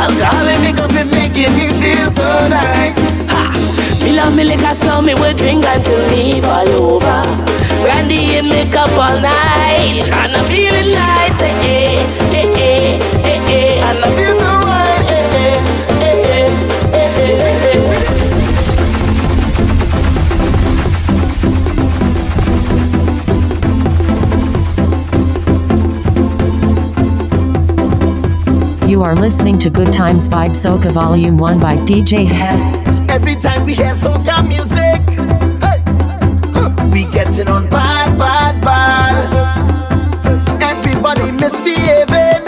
Alcohol 0.00 0.48
and 0.48 0.62
make 0.64 0.80
up 0.80 0.92
it 0.92 1.08
making 1.12 1.52
me 1.58 1.68
feel 1.80 2.08
so 2.16 2.28
nice. 2.48 2.96
Ha! 3.32 3.42
Me 4.04 4.16
love 4.16 4.34
me 4.34 4.44
liquor 4.44 4.74
so 4.82 5.02
me 5.02 5.14
will 5.14 5.34
drink 5.34 5.64
until 5.66 6.00
me 6.10 6.40
fall 6.40 6.68
over. 6.80 7.20
Brandy 7.82 8.36
and 8.36 8.48
makeup 8.48 8.90
all 8.92 9.20
night, 9.20 10.04
and 10.04 10.36
I'm 10.36 10.44
feeling 10.46 10.92
nice, 10.92 11.40
eh, 11.40 11.52
eh, 11.64 12.00
eh, 12.32 12.48
eh, 12.56 12.98
eh, 13.24 13.30
eh. 13.32 13.52
eh. 13.52 13.88
and 13.88 14.04
I'm 14.04 14.12
feel. 14.16 14.49
You 29.00 29.06
are 29.06 29.16
listening 29.16 29.58
to 29.60 29.70
Good 29.70 29.94
Times 29.94 30.28
Vibe 30.28 30.50
Soca 30.50 30.92
Volume 30.92 31.38
1 31.38 31.58
by 31.58 31.76
DJ 31.86 32.26
Hef. 32.26 32.60
Every 33.08 33.34
time 33.34 33.64
we 33.64 33.72
hear 33.72 33.94
soca 33.94 34.46
music, 34.46 35.00
hey, 35.64 35.80
we 36.92 37.10
getting 37.10 37.48
on 37.48 37.66
bad, 37.70 38.18
bad, 38.18 38.60
bad. 38.60 39.16
Everybody 40.62 41.32
misbehaving. 41.32 42.44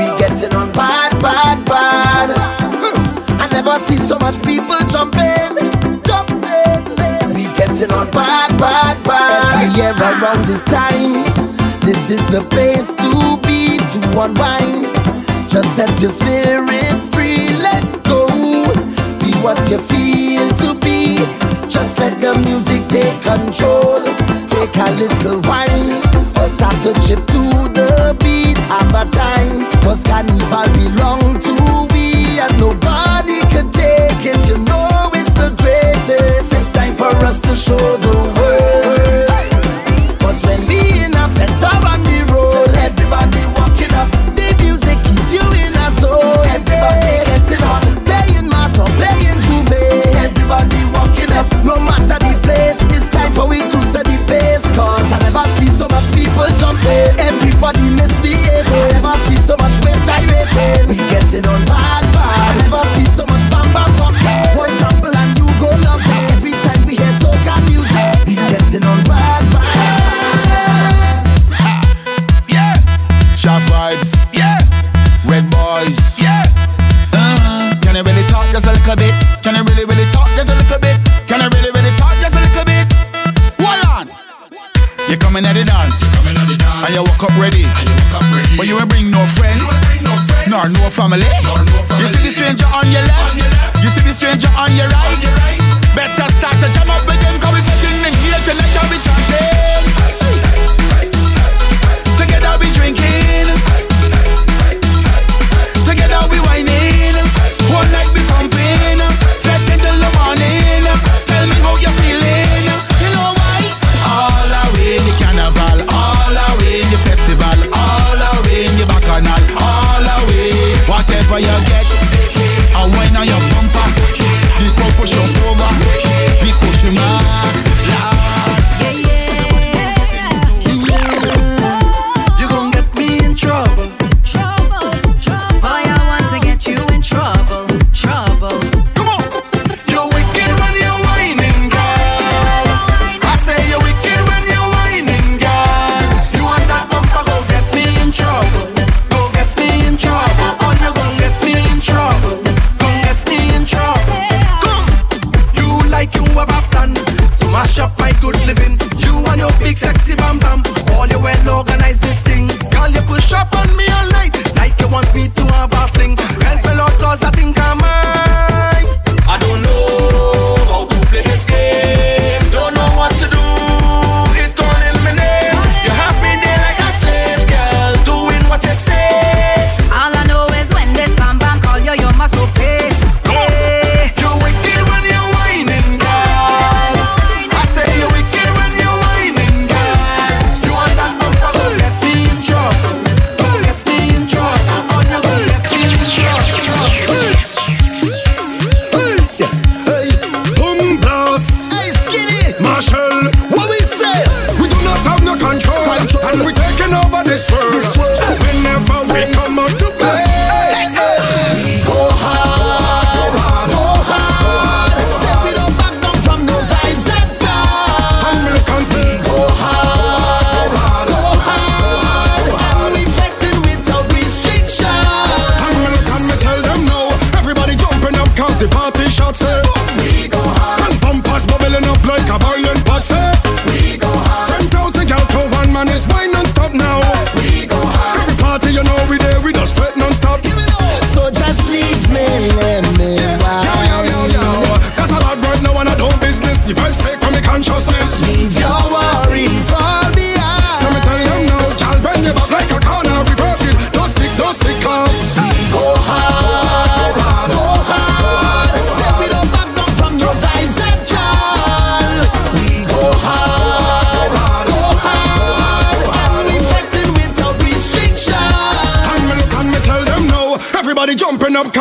We 0.00 0.06
getting 0.18 0.52
on 0.56 0.72
bad, 0.72 1.12
bad, 1.22 1.64
bad. 1.64 2.34
Hmm. 2.58 3.40
I 3.40 3.46
never 3.52 3.78
see 3.78 3.98
so 3.98 4.18
much 4.18 4.34
people 4.42 4.76
jumping, 4.90 5.62
jumping. 6.02 7.34
We 7.36 7.44
getting 7.54 7.92
on 7.92 8.10
bad, 8.10 8.50
bad, 8.58 9.00
bad. 9.04 9.62
Every 9.62 9.80
year 9.80 9.92
around 9.92 10.44
this 10.46 10.64
time, 10.64 11.22
this 11.82 12.10
is 12.10 12.26
the 12.32 12.42
place 12.50 12.96
to 12.96 13.15
one. 14.16 14.34
Just 15.50 15.76
set 15.76 16.00
your 16.00 16.10
spirit 16.10 16.96
free, 17.12 17.52
let 17.60 17.84
go. 18.02 18.26
Be 19.20 19.30
what 19.44 19.58
you 19.70 19.78
feel 19.78 20.48
to 20.62 20.74
be. 20.80 21.16
Just 21.68 21.98
let 21.98 22.18
the 22.20 22.32
music 22.48 22.82
take 22.88 23.20
control. 23.22 24.00
Take 24.48 24.74
a 24.76 24.90
little 24.96 25.40
wine, 25.42 26.00
or 26.40 26.48
start 26.48 26.76
to 26.84 26.92
chip 27.06 27.20
to 27.26 27.42
the 27.76 28.16
beat. 28.20 28.56
Have 28.72 28.94
a 28.94 29.04
time, 29.12 29.70
cause 29.82 30.02
carnival 30.04 30.66
belong 30.80 31.38
to 31.40 31.54
we, 31.92 32.40
and 32.40 32.58
nobody 32.58 33.40
could 33.52 33.70
take 33.72 34.24
it. 34.24 34.40
You 34.48 34.58
know 34.58 35.10
it's 35.12 35.30
the 35.36 35.54
greatest. 35.60 36.52
It's 36.54 36.70
time 36.72 36.94
for 36.96 37.14
us 37.24 37.40
to 37.42 37.54
show 37.54 37.76
the 37.76 38.14
world. 38.14 38.35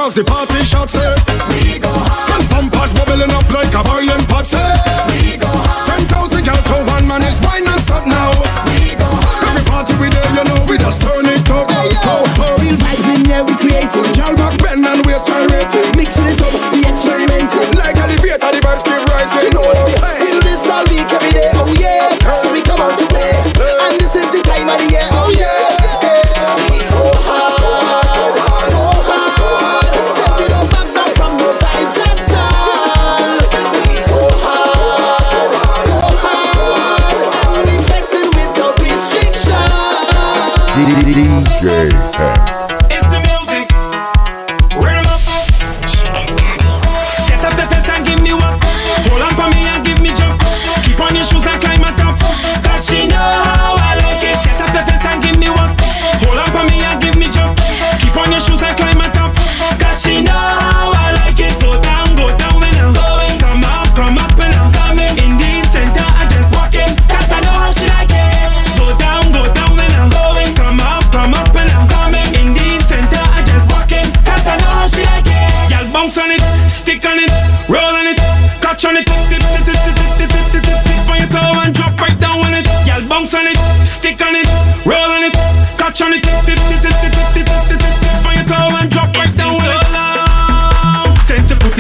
Cause 0.05 0.13
the 0.13 0.23
party 0.23 0.54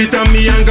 it 0.07 0.15
on 0.15 0.31
me 0.33 0.49
and 0.49 0.64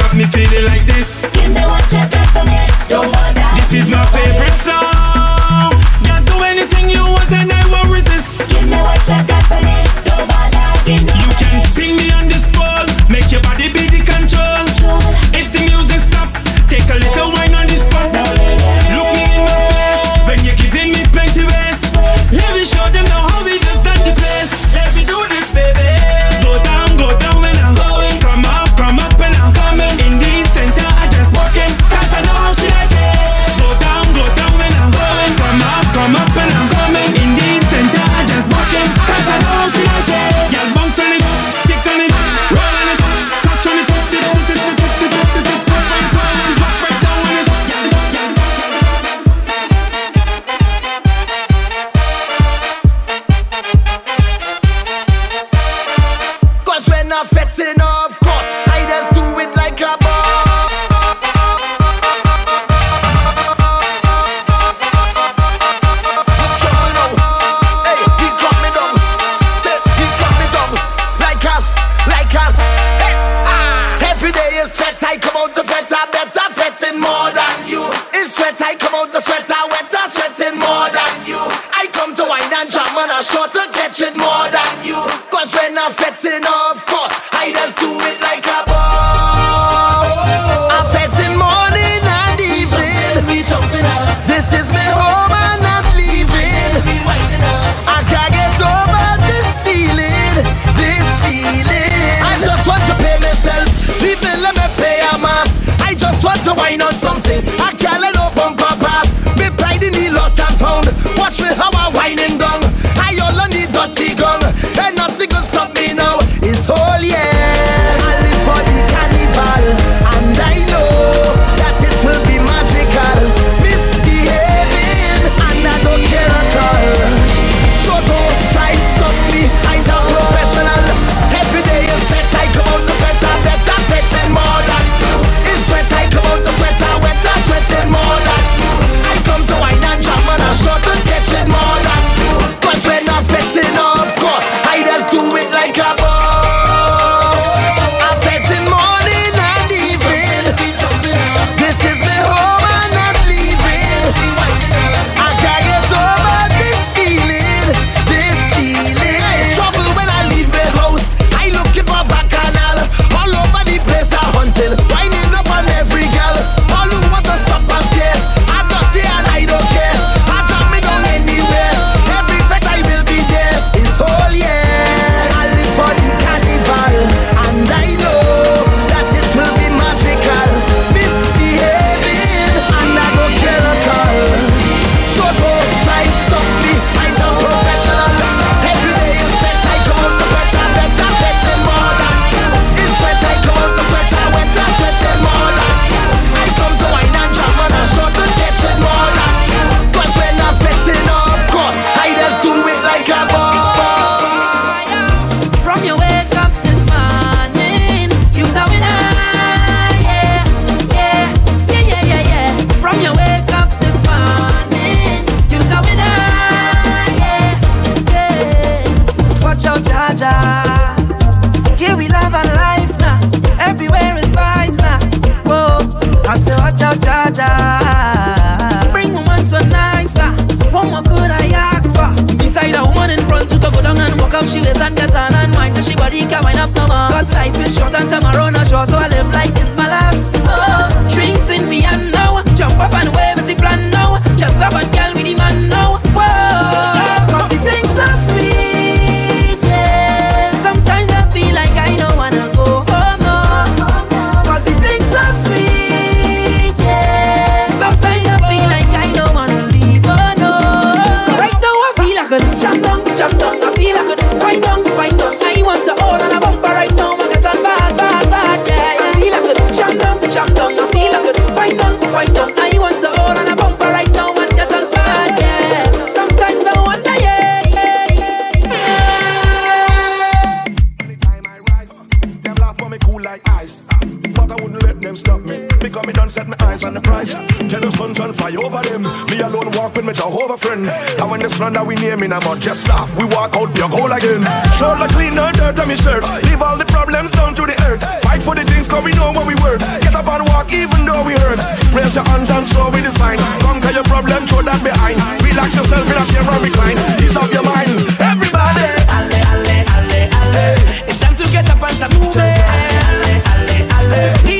dust 292.75 292.87
laugh. 292.87 293.09
We 293.17 293.23
walk 293.25 293.55
out 293.55 293.73
the 293.73 293.87
gold 293.87 294.11
again. 294.11 294.43
Shoulder 294.75 295.07
clean, 295.15 295.35
no 295.35 295.51
dirt 295.51 295.79
on 295.79 295.87
your 295.87 295.97
shirt. 295.97 296.23
Leave 296.43 296.61
all 296.61 296.77
the 296.77 296.85
problems 296.85 297.31
down 297.31 297.55
to 297.55 297.63
the 297.63 297.75
earth. 297.87 298.03
Fight 298.21 298.43
for 298.43 298.55
the 298.55 298.63
things 298.65 298.87
cause 298.87 299.03
we 299.03 299.11
know 299.13 299.31
what 299.31 299.47
we 299.47 299.55
worth. 299.63 299.81
Get 300.03 300.15
up 300.15 300.27
and 300.27 300.47
walk 300.49 300.71
even 300.73 301.05
though 301.05 301.23
we 301.23 301.33
hurt. 301.33 301.59
Raise 301.95 302.15
your 302.15 302.25
hands 302.27 302.51
and 302.51 302.67
show 302.67 302.89
we 302.91 303.01
the 303.01 303.11
sign. 303.11 303.37
Conquer 303.63 303.91
your 303.91 304.03
problem, 304.03 304.45
throw 304.47 304.61
that 304.63 304.81
behind. 304.83 305.15
Relax 305.41 305.75
yourself 305.75 306.05
in 306.11 306.17
a 306.19 306.25
chair 306.27 306.43
and 306.43 306.63
recline. 306.63 306.97
Ease 307.23 307.35
up 307.35 307.51
your 307.51 307.63
mind. 307.63 307.95
Everybody. 308.19 308.87
Alle, 309.07 309.39
alle, 309.53 309.77
alle, 309.95 310.21
alle. 310.35 310.65
It's 311.07 311.19
time 311.19 311.35
to 311.35 311.45
get 311.51 311.69
up 311.69 311.81
and 311.81 311.95
start 311.95 312.11
moving. 312.19 312.41
Alle, 312.43 312.91
alle, 313.07 313.33
alle, 313.51 313.77
alle. 313.95 314.54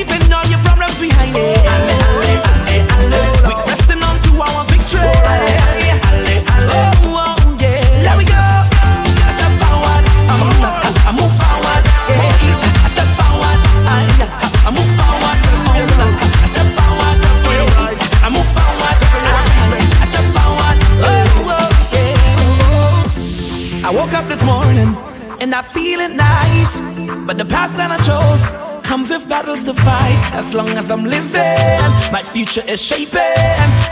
path 27.46 27.76
that 27.76 27.90
I 27.90 27.98
chose 28.02 28.42
comes 28.82 29.10
with 29.10 29.28
battles 29.28 29.64
to 29.64 29.74
fight. 29.74 30.20
As 30.34 30.54
long 30.54 30.70
as 30.78 30.90
I'm 30.90 31.04
living, 31.04 31.90
my 32.12 32.22
future 32.22 32.62
is 32.66 32.80
shaping, 32.80 33.20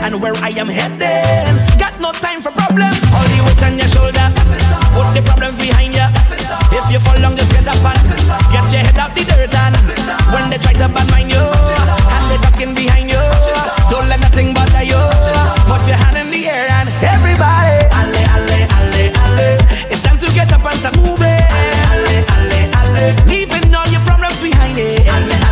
and 0.01 0.21
where 0.21 0.35
I 0.39 0.49
am 0.55 0.67
heading. 0.67 1.55
Got 1.77 1.99
no 1.99 2.11
time 2.11 2.41
for 2.41 2.51
problems. 2.51 2.95
All 3.11 3.27
the 3.31 3.39
weight 3.45 3.63
on 3.63 3.77
your 3.77 3.89
shoulder. 3.91 4.27
Put 4.95 5.11
the 5.15 5.21
problems 5.27 5.57
behind 5.59 5.95
you. 5.95 6.07
If 6.71 6.85
you 6.91 6.99
fall 6.99 7.19
down, 7.19 7.35
just 7.35 7.51
get 7.51 7.67
up 7.67 7.83
and 7.83 7.99
get 8.51 8.65
your 8.71 8.83
head 8.87 8.97
out 8.97 9.11
the 9.15 9.23
dirt. 9.23 9.53
And 9.53 9.75
when 10.31 10.49
they 10.49 10.57
try 10.57 10.73
to 10.73 10.87
badmine 10.87 11.29
you, 11.31 11.43
and 11.43 12.23
they 12.31 12.39
talking 12.39 12.73
behind 12.73 13.11
you, 13.11 13.23
don't 13.91 14.07
let 14.07 14.19
nothing 14.19 14.53
bother 14.53 14.83
you. 14.83 15.01
Put 15.67 15.83
your 15.87 15.99
hand 15.99 16.17
in 16.17 16.31
the 16.31 16.47
air 16.47 16.67
and 16.71 16.87
everybody, 17.03 17.75
alle, 17.91 18.23
alle, 18.35 18.59
alle, 18.79 19.03
alle. 19.23 19.49
It's 19.91 20.01
time 20.03 20.17
to 20.19 20.27
get 20.33 20.51
up 20.51 20.63
and 20.63 20.79
start 20.79 20.95
moving. 20.97 21.34
Leaving 23.27 23.75
all 23.75 23.87
your 23.89 24.01
problems 24.01 24.41
behind 24.41 24.79
it. 24.79 25.44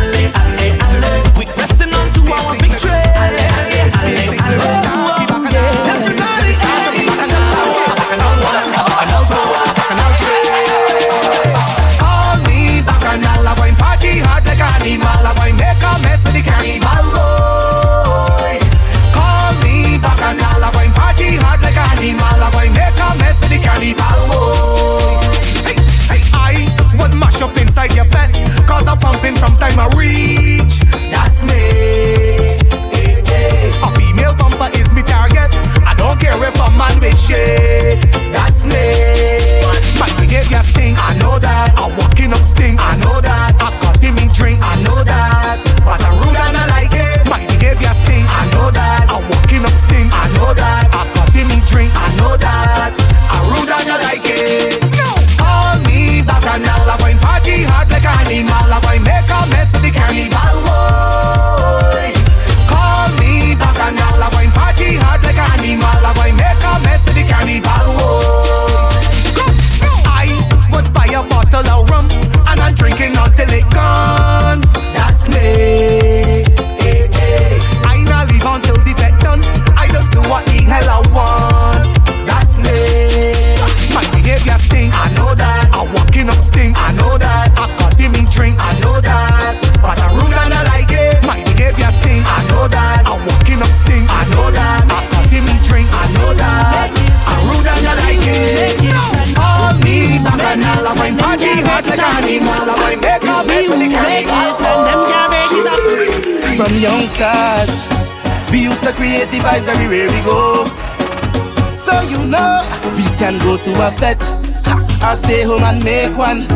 go 113.56 113.64
to 113.64 113.86
a 113.86 113.90
fete. 113.92 114.18
Ha, 114.66 115.10
or 115.10 115.16
stay 115.16 115.42
home 115.42 115.62
and 115.62 115.82
make 115.84 116.16
one. 116.16 116.46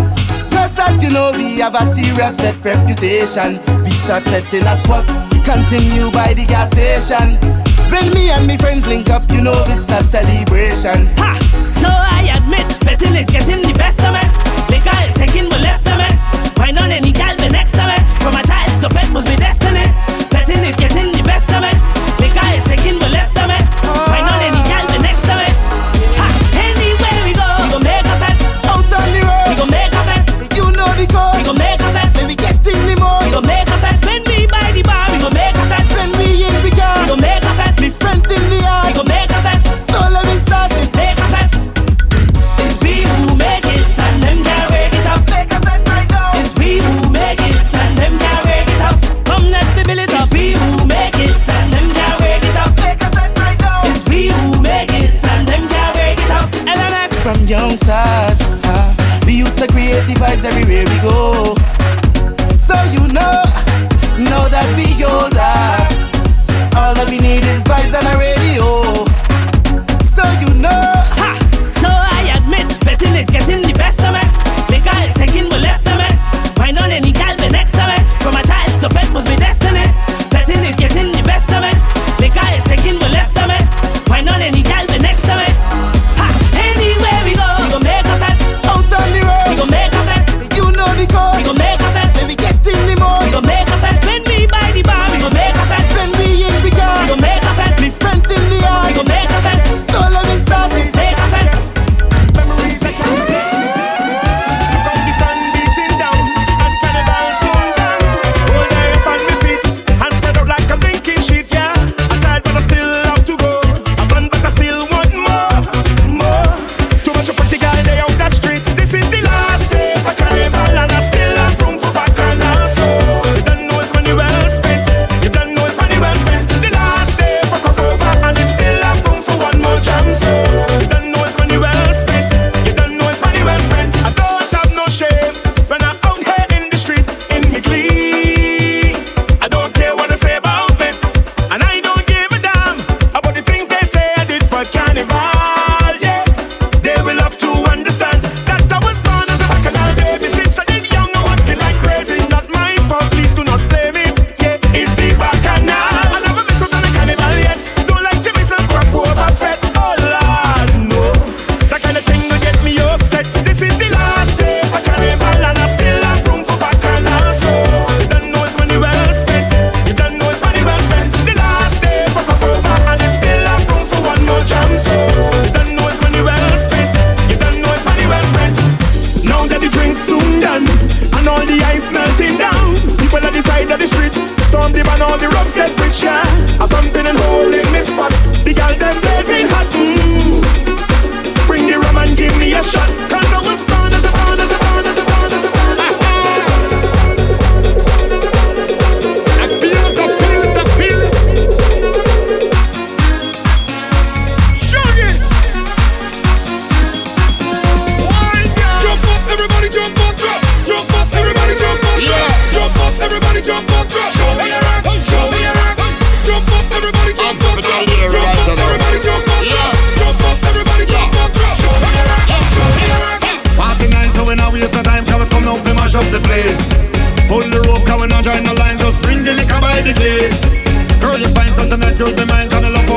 Cause 0.50 0.78
as 0.78 1.02
you 1.02 1.10
know, 1.10 1.30
we 1.32 1.58
have 1.58 1.74
a 1.74 1.84
serious 1.94 2.36
fete 2.36 2.64
reputation. 2.64 3.60
We 3.84 3.90
start 3.90 4.24
feting 4.24 4.66
at 4.66 4.82
work, 4.88 5.06
continue 5.44 6.10
by 6.10 6.34
the 6.34 6.46
gas 6.46 6.70
station. 6.70 7.38
When 7.90 8.12
me 8.14 8.30
and 8.30 8.46
me 8.46 8.56
friends 8.56 8.86
link 8.86 9.10
up, 9.10 9.30
you 9.30 9.40
know 9.40 9.64
it's 9.68 9.90
a 9.90 10.02
celebration. 10.04 11.06
Ha! 11.18 11.38
So 11.72 11.88
I 11.88 12.34
admit, 12.36 12.66
feting 12.84 13.14
is 13.14 13.30
getting 13.30 13.62
the 13.62 13.76
best 13.78 14.00
of 14.02 14.12
me. 14.14 14.24
Liquor 14.70 14.98
taking 15.14 15.48
the 15.48 15.58
left 15.58 15.86
of 15.86 15.98
me. 15.98 16.10
Why 16.56 16.70
not 16.72 16.90
any 16.90 17.12
girl? 17.12 17.37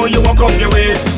I 0.01 0.09
how 0.09 0.17
you 0.17 0.21
walk 0.25 0.41
up 0.41 0.57
your 0.57 0.73
waist. 0.73 1.13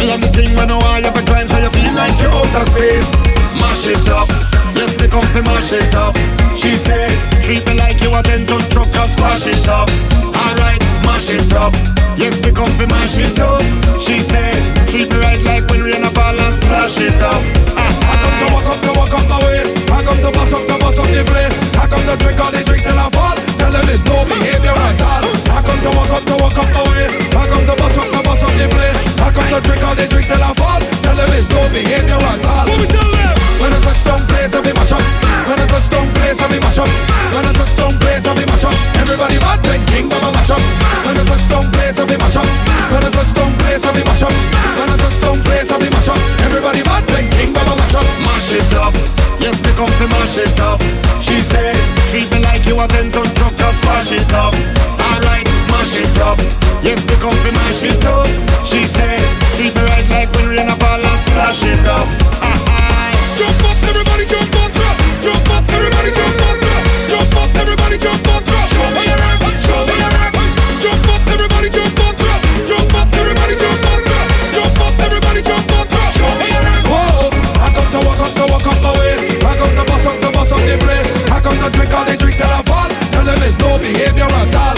Me 0.00 0.08
love 0.08 0.24
the 0.24 0.32
thing 0.32 0.56
when 0.56 0.72
no 0.72 0.80
wall 0.80 0.96
you 0.96 1.12
have 1.12 1.26
climb, 1.28 1.44
so 1.44 1.60
you 1.60 1.68
feel 1.76 1.92
like 1.92 2.16
you're 2.16 2.32
out 2.32 2.56
of 2.56 2.64
space. 2.72 3.12
Mash 3.60 3.84
it 3.84 4.08
up, 4.08 4.32
yes, 4.72 4.96
me 4.96 5.12
come 5.12 5.28
to 5.36 5.44
mash 5.44 5.76
it 5.76 5.92
up. 5.92 6.16
She 6.56 6.72
say, 6.80 7.12
treat 7.44 7.68
me 7.68 7.76
like 7.76 8.00
you 8.00 8.08
a 8.16 8.24
ten 8.24 8.48
ton 8.48 8.64
truck 8.72 8.88
and 8.96 9.10
squash 9.12 9.44
it 9.44 9.68
up. 9.68 9.92
Alright, 10.32 10.80
mash 11.04 11.28
it 11.28 11.52
up. 11.52 11.76
Yes, 12.16 12.40
me 12.40 12.48
come 12.48 12.72
to 12.80 12.88
mash 12.88 13.20
it 13.20 13.36
up. 13.44 13.60
She 14.00 14.24
say, 14.24 14.56
treat 14.88 15.12
me 15.12 15.20
right 15.20 15.44
like 15.44 15.68
when 15.68 15.84
rain 15.84 16.00
a 16.00 16.08
fall 16.16 16.32
and 16.32 16.54
splash 16.56 16.96
it 17.04 17.20
up. 17.20 17.44
I 17.76 18.16
come 18.24 18.36
to 18.40 18.46
walk 18.56 18.68
up, 18.72 18.80
to 18.88 18.90
walk 18.96 19.12
up 19.12 19.24
my 19.28 19.36
waist. 19.44 19.76
I 19.92 20.00
come 20.00 20.16
to 20.24 20.32
bust 20.32 20.56
up, 20.56 20.64
to 20.64 20.76
bust 20.80 20.96
up 20.96 21.12
the 21.12 21.28
place. 21.28 21.52
I 21.76 21.84
come 21.92 22.00
to 22.08 22.16
drink 22.16 22.40
all 22.40 22.48
the 22.48 22.64
drinks 22.64 22.88
till 22.88 22.96
I 22.96 23.04
fall. 23.12 23.36
Tell 23.60 23.68
them 23.68 23.84
it's 23.92 24.00
no 24.08 24.24
behavior 24.24 24.72
at 24.72 25.00
all. 25.12 25.43
To 25.84 25.92
walk 25.92 26.16
up, 26.16 26.24
to 26.24 26.34
walk 26.40 26.56
up 26.56 26.64
my 26.72 26.80
waist. 26.96 27.20
I 27.36 27.44
come 27.44 27.68
to 27.68 27.76
bust 27.76 28.00
up, 28.00 28.08
to 28.08 28.20
bust 28.24 28.40
up 28.40 28.56
the 28.56 28.64
place. 28.72 28.96
I 29.20 29.28
come 29.28 29.44
to 29.52 29.60
drink 29.60 29.84
all 29.84 29.92
the 29.92 30.08
drinks 30.08 30.32
till 30.32 30.40
I 30.40 30.48
fall. 30.56 30.80
Tell 31.04 31.12
them 31.12 31.28
it's 31.36 31.44
no 31.52 31.60
behavior 31.76 32.16
at 32.16 32.40
all. 32.40 32.64
What 32.64 32.80
we 32.80 32.88
tell 32.88 33.04
them? 33.04 33.36
When 33.60 33.68
I 33.68 33.78
touch 33.84 34.00
down 34.08 34.24
place, 34.24 34.56
I 34.56 34.64
be 34.64 34.72
mash 34.72 34.96
up. 34.96 35.04
When 35.44 35.60
I 35.60 35.66
touch 35.68 35.92
down 35.92 36.08
place, 36.16 36.40
I 36.40 36.48
be 36.48 36.56
mash 36.56 36.80
up. 36.80 36.88
When 37.36 37.44
I 37.44 37.52
touch 37.52 37.76
down 37.76 37.92
place, 38.00 38.24
I 38.24 38.32
be 38.32 38.48
mash 38.48 38.64
up. 38.64 38.72
Everybody 38.96 39.36
mad 39.44 39.60
when 39.68 39.84
King 39.92 40.08
Bubba 40.08 40.32
mash 40.32 40.56
up. 40.56 40.62
When 41.04 41.20
I 41.20 41.24
touch 41.28 41.44
down 41.52 41.68
place, 41.76 42.00
I 42.00 42.04
be 42.08 42.16
mash 42.16 42.38
up. 42.40 42.48
When 42.88 43.04
I 43.04 43.10
touch 43.12 43.32
down 43.36 43.52
place, 43.60 43.84
I 43.84 43.90
be 43.92 44.02
mash 44.08 44.24
up. 44.24 44.32
When 44.80 44.88
I 44.88 44.96
touch 44.96 45.18
down 45.20 45.38
place, 45.44 45.68
I 45.68 45.76
be 45.76 45.88
mash 45.92 46.08
up. 46.08 46.20
Everybody 46.48 46.80
mad 46.88 47.04
when 47.12 47.28
King 47.36 47.52
Bubba 47.52 47.76
mash 47.76 47.92
up. 48.00 48.08
Mash 48.24 48.56
it 48.56 48.72
up, 48.80 48.96
yes, 49.36 49.60
me 49.60 49.68
come 49.76 49.92
to 50.00 50.06
mash 50.16 50.40
it 50.40 50.56
up. 50.64 50.80
She 51.20 51.44
say, 51.44 51.76
treat 52.08 52.32
me 52.32 52.40
like 52.40 52.64
you 52.64 52.80
a 52.80 52.88
ten 52.88 53.12
ton 53.12 53.28
truck 53.36 53.52
and 53.52 53.76
squash 53.76 54.16
it 54.16 54.32
up. 54.32 54.56
Mash 55.84 56.00
it 56.00 56.16
up, 56.24 56.40
yes, 56.80 57.04
me 57.04 57.12
come 57.20 57.36
to 57.44 57.52
mash 57.52 57.84
it 57.84 58.00
up. 58.08 58.24
She 58.64 58.88
say, 58.88 59.20
treat 59.52 59.68
me 59.76 59.84
right 59.84 60.08
like 60.08 60.32
when 60.32 60.48
rain 60.48 60.64
a 60.64 60.76
fall 60.80 60.96
and 60.96 61.20
splash 61.20 61.60
it 61.60 61.84
up. 61.84 62.08
Jump 63.36 63.60
up, 63.68 63.76
everybody 63.84 64.24
jump 64.24 64.48
up. 64.64 64.72
Jump 65.20 65.44
up, 65.52 65.68
everybody 65.76 66.08
jump 66.08 66.40
up. 66.40 66.56
Jump 67.04 67.36
up, 67.36 67.52
everybody 67.60 68.00
jump 68.00 68.24
up. 68.32 68.40
Show 68.48 68.88
me 68.96 69.04
your 69.04 69.20
rock, 69.28 69.44
show 69.60 69.84
me 69.84 69.92
your 70.00 70.08
rock. 70.08 70.32
Jump 70.80 71.04
up, 71.04 71.20
everybody 71.28 71.68
jump 71.68 72.00
up. 72.00 72.16
Jump 72.64 72.94
up, 72.96 73.12
everybody 73.20 73.52
jump 73.52 73.84
up. 73.84 74.00
Jump 74.56 74.80
up, 74.88 74.96
everybody 75.04 75.44
jump 75.44 75.68
up. 75.68 75.84
Show 76.16 76.32
me 76.40 76.48
your 76.48 76.64
rock. 76.64 76.84
Whoa, 76.88 77.28
I 77.60 77.68
come 77.76 77.88
to 77.92 78.00
walk 78.08 78.24
up, 78.24 78.32
to 78.32 78.44
walk 78.48 78.66
up 78.72 78.80
my 78.80 78.92
waist. 79.04 79.36
I 79.44 79.52
come 79.52 79.76
to 79.76 79.84
bust 79.84 80.08
up, 80.08 80.16
to 80.16 80.32
bust 80.32 80.48
up 80.48 80.64
the 80.64 80.80
place. 80.80 81.12
I 81.28 81.44
come 81.44 81.60
to 81.60 81.68
drink 81.76 81.92
all 81.92 82.08
the 82.08 82.16
drinks 82.16 82.40
till 82.40 82.48
I 82.48 82.64
fall. 82.64 82.88
Tell 83.12 83.20
them 83.28 83.36
it's 83.44 83.60
no 83.60 83.76
behavior 83.76 84.32
at 84.32 84.56
all. 84.56 84.73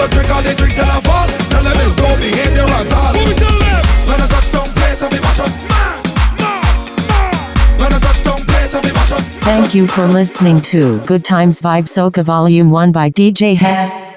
I 0.00 0.06
drink 0.08 0.30
all 0.30 0.42
the 0.42 0.54
drinks 0.54 0.74
till 0.74 0.84
I 0.86 1.00
fall. 1.00 1.26
Tell 1.50 1.62
them 1.62 1.76
it's 1.76 1.96
no 1.98 2.08
behavior 2.16 2.66
at 2.66 2.92
all. 2.94 3.12
What 3.14 3.26
we 3.26 3.34
tell 3.34 3.58
them? 3.58 3.82
When 4.08 4.18
I 4.20 4.26
touch 4.30 4.48
down 4.52 4.68
place, 4.78 5.02
I 5.02 5.08
be 5.10 5.20
mash 5.20 5.40
up. 5.40 5.52
When 7.78 7.92
I 7.92 7.98
touch 7.98 8.22
down 8.22 8.44
place, 8.46 8.74
I 8.74 8.80
be 8.80 8.92
mash 8.92 9.12
up. 9.12 9.20
Thank 9.42 9.74
you 9.74 9.86
for 9.86 10.06
listening 10.06 10.60
to 10.62 10.98
Good 11.06 11.24
Times 11.24 11.60
Vibe 11.60 11.86
Soca 11.86 12.24
Volume 12.24 12.70
1 12.70 12.92
by 12.92 13.10
DJ 13.10 13.56
Hef. 13.56 14.07